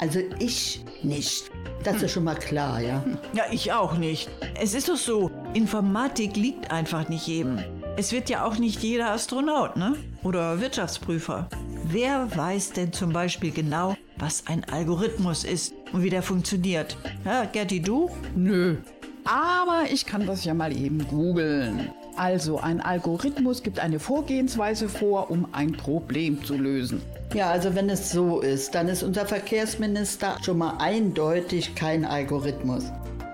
Also 0.00 0.18
ich 0.38 0.84
nicht. 1.02 1.50
Das 1.84 2.02
ist 2.02 2.10
schon 2.10 2.24
mal 2.24 2.34
klar, 2.34 2.80
ja. 2.80 3.02
Ja, 3.32 3.44
ich 3.50 3.72
auch 3.72 3.96
nicht. 3.96 4.28
Es 4.60 4.74
ist 4.74 4.88
doch 4.88 4.96
so, 4.96 5.30
Informatik 5.54 6.36
liegt 6.36 6.70
einfach 6.70 7.08
nicht 7.08 7.26
jedem. 7.26 7.58
Es 7.96 8.12
wird 8.12 8.28
ja 8.28 8.44
auch 8.44 8.58
nicht 8.58 8.82
jeder 8.82 9.12
Astronaut, 9.12 9.76
ne? 9.76 9.96
Oder 10.24 10.60
Wirtschaftsprüfer. 10.60 11.48
Wer 11.84 12.34
weiß 12.36 12.72
denn 12.72 12.92
zum 12.92 13.12
Beispiel 13.12 13.50
genau, 13.50 13.96
was 14.16 14.46
ein 14.46 14.64
Algorithmus 14.64 15.44
ist 15.44 15.74
und 15.92 16.02
wie 16.02 16.10
der 16.10 16.22
funktioniert? 16.22 16.96
Ja, 17.24 17.44
Gerti, 17.44 17.80
du? 17.80 18.10
Nö. 18.34 18.76
Aber 19.24 19.84
ich 19.90 20.06
kann 20.06 20.26
das 20.26 20.44
ja 20.44 20.54
mal 20.54 20.76
eben 20.76 21.06
googeln. 21.08 21.90
Also, 22.16 22.58
ein 22.58 22.80
Algorithmus 22.80 23.62
gibt 23.62 23.78
eine 23.78 23.98
Vorgehensweise 23.98 24.88
vor, 24.88 25.30
um 25.30 25.46
ein 25.52 25.72
Problem 25.72 26.42
zu 26.44 26.56
lösen. 26.56 27.00
Ja, 27.34 27.50
also 27.50 27.74
wenn 27.74 27.88
es 27.88 28.10
so 28.10 28.40
ist, 28.40 28.74
dann 28.74 28.88
ist 28.88 29.02
unser 29.02 29.26
Verkehrsminister 29.26 30.36
schon 30.42 30.58
mal 30.58 30.76
eindeutig 30.78 31.74
kein 31.74 32.04
Algorithmus. 32.04 32.84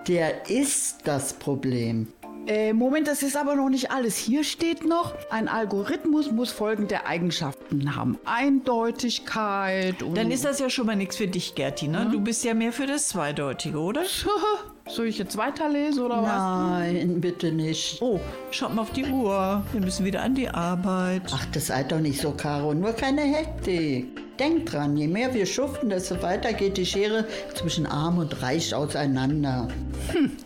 Der 0.07 0.49
ist 0.49 0.99
das 1.05 1.33
Problem. 1.33 2.09
Äh, 2.47 2.73
Moment, 2.73 3.09
das 3.09 3.23
ist 3.23 3.37
aber 3.37 3.57
noch 3.57 3.69
nicht 3.69 3.91
alles. 3.91 4.17
Hier 4.17 4.45
steht 4.45 4.87
noch, 4.87 5.15
ein 5.31 5.49
Algorithmus 5.49 6.31
muss 6.31 6.53
folgende 6.53 7.05
Eigenschaften 7.05 7.97
haben. 7.97 8.19
Eindeutigkeit 8.25 10.03
und... 10.03 10.17
Dann 10.17 10.31
ist 10.31 10.45
das 10.45 10.61
ja 10.61 10.71
schon 10.71 10.87
mal 10.87 10.97
nichts 10.97 11.17
für 11.17 11.27
dich, 11.27 11.57
Gerti, 11.57 11.89
ne? 11.89 12.09
Du 12.13 12.21
bist 12.21 12.45
ja 12.45 12.55
mehr 12.55 12.73
für 12.73 12.87
das 12.87 13.09
Zweideutige, 13.09 13.79
oder? 13.79 14.03
Soll 14.89 15.07
ich 15.07 15.19
jetzt 15.19 15.37
weiterlesen 15.37 16.05
oder 16.05 16.23
was? 16.23 16.39
Nein, 16.39 17.21
bitte 17.21 17.51
nicht. 17.51 18.01
Oh, 18.01 18.21
schaut 18.53 18.73
mal 18.73 18.83
auf 18.83 18.93
die 18.93 19.05
Uhr. 19.05 19.65
Wir 19.73 19.81
müssen 19.81 20.05
wieder 20.05 20.23
an 20.23 20.37
die 20.37 20.49
Arbeit. 20.49 21.23
Ach, 21.33 21.45
das 21.47 21.67
seid 21.67 21.91
doch 21.91 21.99
nicht 21.99 22.21
so, 22.21 22.31
Caro. 22.31 22.73
Nur 22.73 22.93
keine 22.93 23.23
Hektik. 23.23 24.07
Denkt 24.39 24.73
dran, 24.73 24.97
je 24.97 25.09
mehr 25.09 25.33
wir 25.35 25.47
schuften, 25.47 25.89
desto 25.89 26.23
weiter 26.23 26.53
geht 26.53 26.77
die 26.77 26.87
Schere 26.87 27.27
zwischen 27.55 27.87
arm 27.87 28.19
und 28.19 28.43
reich 28.43 28.75
auseinander. 28.75 29.67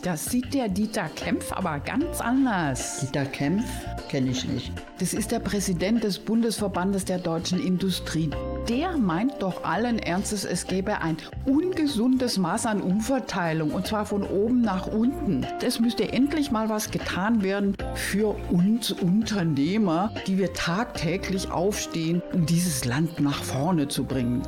Das 0.01 0.25
sieht 0.25 0.53
der 0.53 0.69
Dieter 0.69 1.09
Kempf 1.15 1.51
aber 1.51 1.79
ganz 1.79 2.21
anders. 2.21 2.99
Dieter 3.01 3.25
Kempf 3.25 3.63
kenne 4.09 4.31
ich 4.31 4.47
nicht. 4.47 4.71
Das 4.99 5.13
ist 5.13 5.31
der 5.31 5.39
Präsident 5.39 6.03
des 6.03 6.19
Bundesverbandes 6.19 7.05
der 7.05 7.19
deutschen 7.19 7.59
Industrie. 7.65 8.29
Der 8.67 8.97
meint 8.97 9.41
doch 9.41 9.63
allen 9.63 9.99
Ernstes, 9.99 10.43
es 10.43 10.67
gäbe 10.67 11.01
ein 11.01 11.17
ungesundes 11.45 12.37
Maß 12.37 12.65
an 12.65 12.81
Umverteilung 12.81 13.71
und 13.71 13.87
zwar 13.87 14.05
von 14.05 14.23
oben 14.23 14.61
nach 14.61 14.87
unten. 14.87 15.45
Es 15.63 15.79
müsste 15.79 16.11
endlich 16.11 16.51
mal 16.51 16.69
was 16.69 16.91
getan 16.91 17.41
werden 17.41 17.75
für 17.95 18.35
uns 18.51 18.91
Unternehmer, 18.91 20.13
die 20.27 20.37
wir 20.37 20.53
tagtäglich 20.53 21.51
aufstehen, 21.51 22.21
um 22.33 22.45
dieses 22.45 22.85
Land 22.85 23.19
nach 23.19 23.43
vorne 23.43 23.87
zu 23.87 24.03
bringen. 24.03 24.41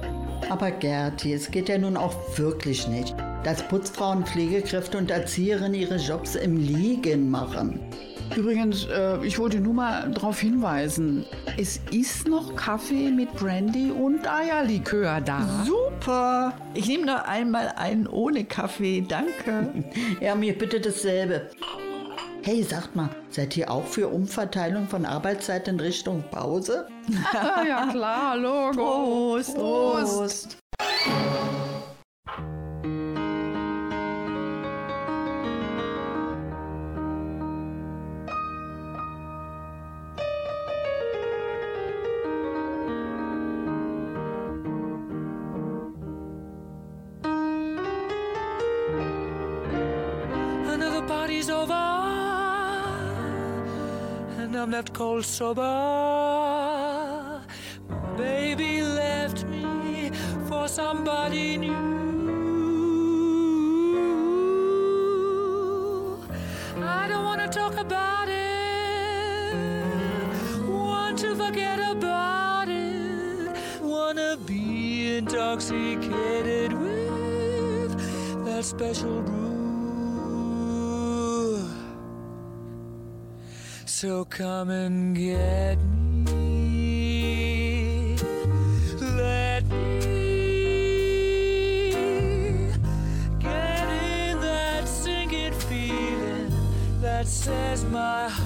Aber 0.50 0.72
Gerti, 0.72 1.34
es 1.34 1.52
geht 1.52 1.70
ja 1.70 1.78
nun 1.78 1.98
auch 1.98 2.14
wirklich 2.38 2.88
nicht, 2.88 3.16
dass 3.44 3.68
Putzfrauen, 3.68 4.26
Pflegekräfte 4.26 4.98
und 4.98 5.12
Erzieherinnen 5.12 5.74
ihre 5.74 5.98
Jobs 5.98 6.36
im 6.36 6.58
Liegen 6.58 7.30
machen. 7.30 7.80
Übrigens, 8.36 8.86
äh, 8.86 9.24
ich 9.26 9.38
wollte 9.38 9.60
nur 9.60 9.74
mal 9.74 10.10
darauf 10.12 10.40
hinweisen, 10.40 11.26
es 11.58 11.80
ist 11.92 12.28
noch 12.28 12.56
Kaffee 12.56 13.12
mit 13.12 13.34
Brandy 13.36 13.92
und 13.92 14.28
Eierlikör 14.28 15.22
da. 15.22 15.42
Super. 15.66 16.54
Ich 16.74 16.88
nehme 16.88 17.06
noch 17.06 17.24
einmal 17.26 17.74
einen 17.76 18.08
ohne 18.08 18.46
Kaffee. 18.46 19.02
Danke. 19.08 19.68
Ja, 20.20 20.36
mir 20.36 20.58
bitte 20.58 20.80
dasselbe. 20.80 21.50
Hey, 22.44 22.64
sagt 22.64 22.96
mal, 22.96 23.10
seid 23.30 23.56
ihr 23.58 23.70
auch 23.70 23.86
für 23.86 24.08
Umverteilung 24.08 24.88
von 24.88 25.06
Arbeitszeit 25.06 25.68
in 25.68 25.80
Richtung 25.80 26.24
Pause? 26.32 26.88
ja 27.68 27.88
klar, 27.88 28.38
Logo. 28.38 28.74
Prost. 28.74 29.56
Prost. 29.56 30.58
Another 31.06 31.73
I'm 54.64 54.72
left 54.72 54.94
cold 54.94 55.26
sober. 55.26 55.62
Baby 58.16 58.82
left 58.82 59.44
me 59.44 60.10
for 60.48 60.70
somebody 60.70 61.58
new. 61.58 61.74
I 66.82 67.10
don't 67.10 67.26
wanna 67.26 67.50
talk 67.50 67.76
about 67.76 68.30
it, 68.30 69.54
want 70.66 71.20
to 71.20 71.36
forget 71.36 71.80
about 71.92 72.70
it, 72.70 73.58
wanna 73.82 74.38
be 74.46 75.18
intoxicated 75.18 76.72
with 76.72 77.98
that 78.46 78.64
special 78.64 79.22
brew. 79.24 79.43
So 84.04 84.26
come 84.26 84.70
and 84.70 85.16
get 85.16 85.78
me. 86.26 86.98
Let 89.00 89.64
me 89.64 90.68
get 93.40 93.88
in 93.88 94.42
that 94.42 94.90
sinking 94.90 95.54
feeling 95.54 96.52
that 97.00 97.28
says 97.28 97.86
my 97.86 98.28
heart 98.28 98.43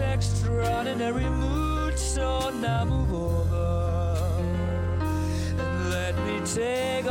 extraordinary 0.00 1.28
mood. 1.28 1.98
So 1.98 2.50
now 2.50 2.84
move 2.84 3.12
over 3.12 4.42
and 5.58 5.90
let 5.90 6.16
me 6.26 6.40
take 6.44 7.06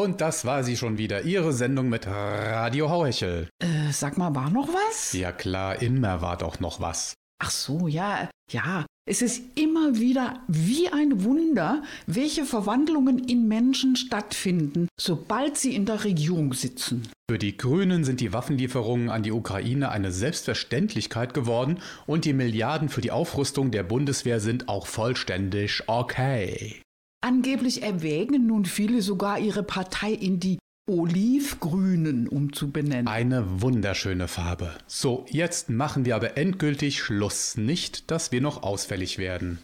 Und 0.00 0.22
das 0.22 0.46
war 0.46 0.64
sie 0.64 0.78
schon 0.78 0.96
wieder, 0.96 1.24
Ihre 1.24 1.52
Sendung 1.52 1.90
mit 1.90 2.06
Radio 2.06 2.88
Hauhechel. 2.88 3.50
Äh, 3.62 3.92
sag 3.92 4.16
mal, 4.16 4.34
war 4.34 4.48
noch 4.48 4.68
was? 4.68 5.12
Ja 5.12 5.30
klar, 5.30 5.82
immer 5.82 6.22
war 6.22 6.38
doch 6.38 6.58
noch 6.58 6.80
was. 6.80 7.12
Ach 7.38 7.50
so, 7.50 7.86
ja, 7.86 8.30
ja. 8.50 8.86
Es 9.06 9.20
ist 9.20 9.42
immer 9.56 9.98
wieder 9.98 10.40
wie 10.48 10.88
ein 10.88 11.22
Wunder, 11.22 11.82
welche 12.06 12.46
Verwandlungen 12.46 13.18
in 13.18 13.46
Menschen 13.46 13.94
stattfinden, 13.94 14.88
sobald 14.98 15.58
sie 15.58 15.74
in 15.74 15.84
der 15.84 16.02
Regierung 16.02 16.54
sitzen. 16.54 17.06
Für 17.30 17.38
die 17.38 17.58
Grünen 17.58 18.02
sind 18.04 18.20
die 18.20 18.32
Waffenlieferungen 18.32 19.10
an 19.10 19.22
die 19.22 19.32
Ukraine 19.32 19.90
eine 19.90 20.12
Selbstverständlichkeit 20.12 21.34
geworden 21.34 21.78
und 22.06 22.24
die 22.24 22.32
Milliarden 22.32 22.88
für 22.88 23.02
die 23.02 23.10
Aufrüstung 23.10 23.70
der 23.70 23.82
Bundeswehr 23.82 24.40
sind 24.40 24.70
auch 24.70 24.86
vollständig 24.86 25.82
okay. 25.88 26.80
Angeblich 27.22 27.82
erwägen 27.82 28.46
nun 28.46 28.64
viele 28.64 29.02
sogar 29.02 29.38
ihre 29.38 29.62
Partei 29.62 30.12
in 30.12 30.40
die 30.40 30.58
Olivgrünen 30.88 32.26
umzubenennen. 32.26 33.06
Eine 33.06 33.62
wunderschöne 33.62 34.26
Farbe. 34.26 34.74
So, 34.86 35.26
jetzt 35.28 35.70
machen 35.70 36.04
wir 36.04 36.16
aber 36.16 36.36
endgültig 36.36 37.02
Schluss. 37.02 37.56
Nicht, 37.56 38.10
dass 38.10 38.32
wir 38.32 38.40
noch 38.40 38.62
ausfällig 38.62 39.18
werden. 39.18 39.58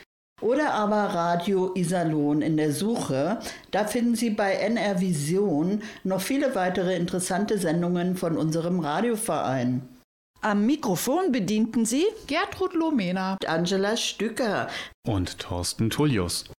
Oder 0.42 0.74
aber 0.74 1.14
Radio 1.14 1.72
Iserlohn 1.74 2.42
in 2.42 2.56
der 2.56 2.72
Suche. 2.72 3.38
Da 3.70 3.84
finden 3.84 4.16
Sie 4.16 4.30
bei 4.30 4.52
NR 4.52 5.00
Vision 5.00 5.82
noch 6.04 6.20
viele 6.20 6.54
weitere 6.54 6.96
interessante 6.96 7.56
Sendungen 7.56 8.16
von 8.16 8.36
unserem 8.36 8.80
Radioverein. 8.80 9.88
Am 10.42 10.66
Mikrofon 10.66 11.32
bedienten 11.32 11.86
Sie 11.86 12.04
Gertrud 12.26 12.74
Lomena. 12.74 13.38
Angela 13.46 13.96
Stücker. 13.96 14.68
Und 15.06 15.38
Thorsten 15.38 15.88
Tullius. 15.88 16.44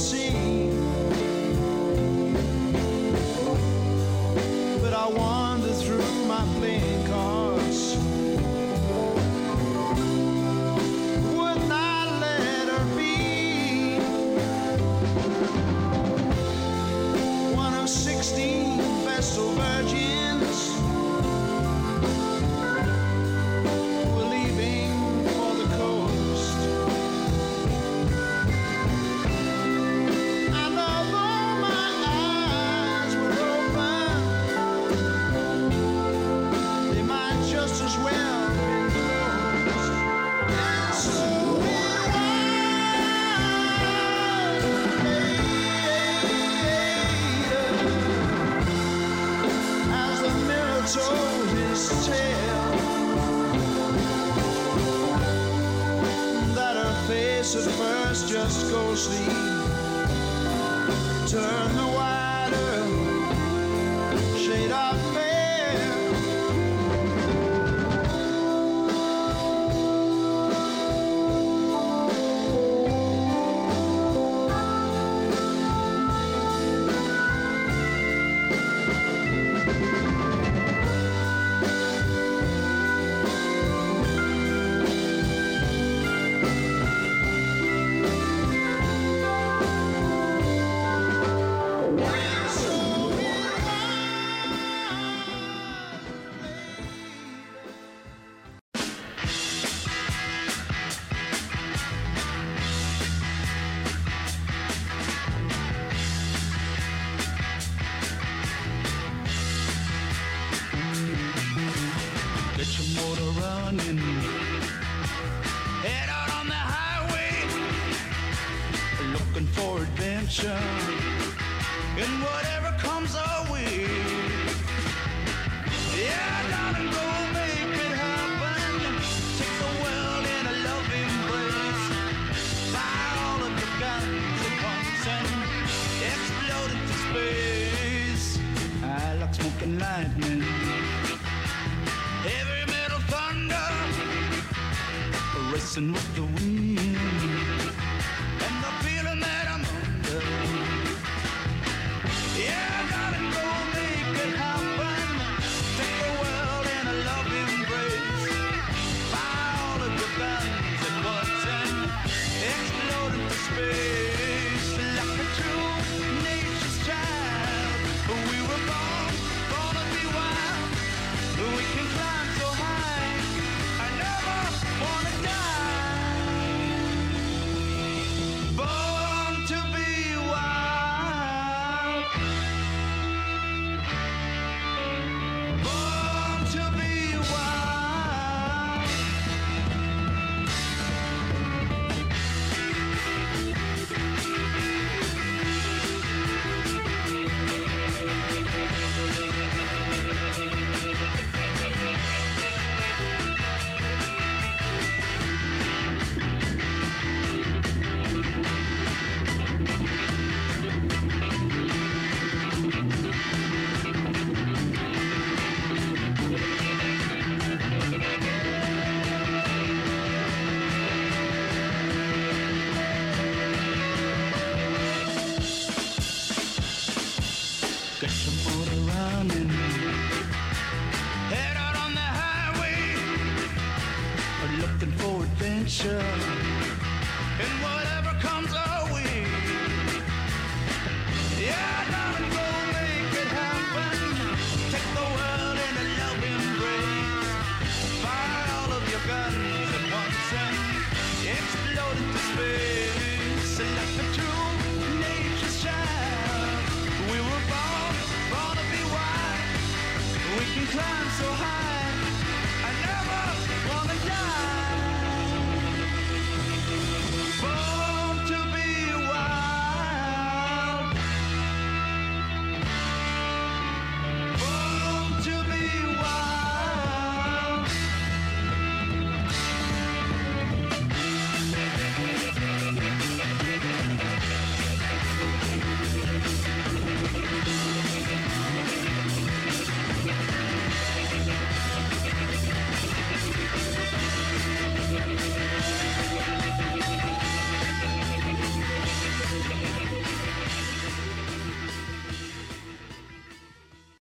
see 0.00 0.69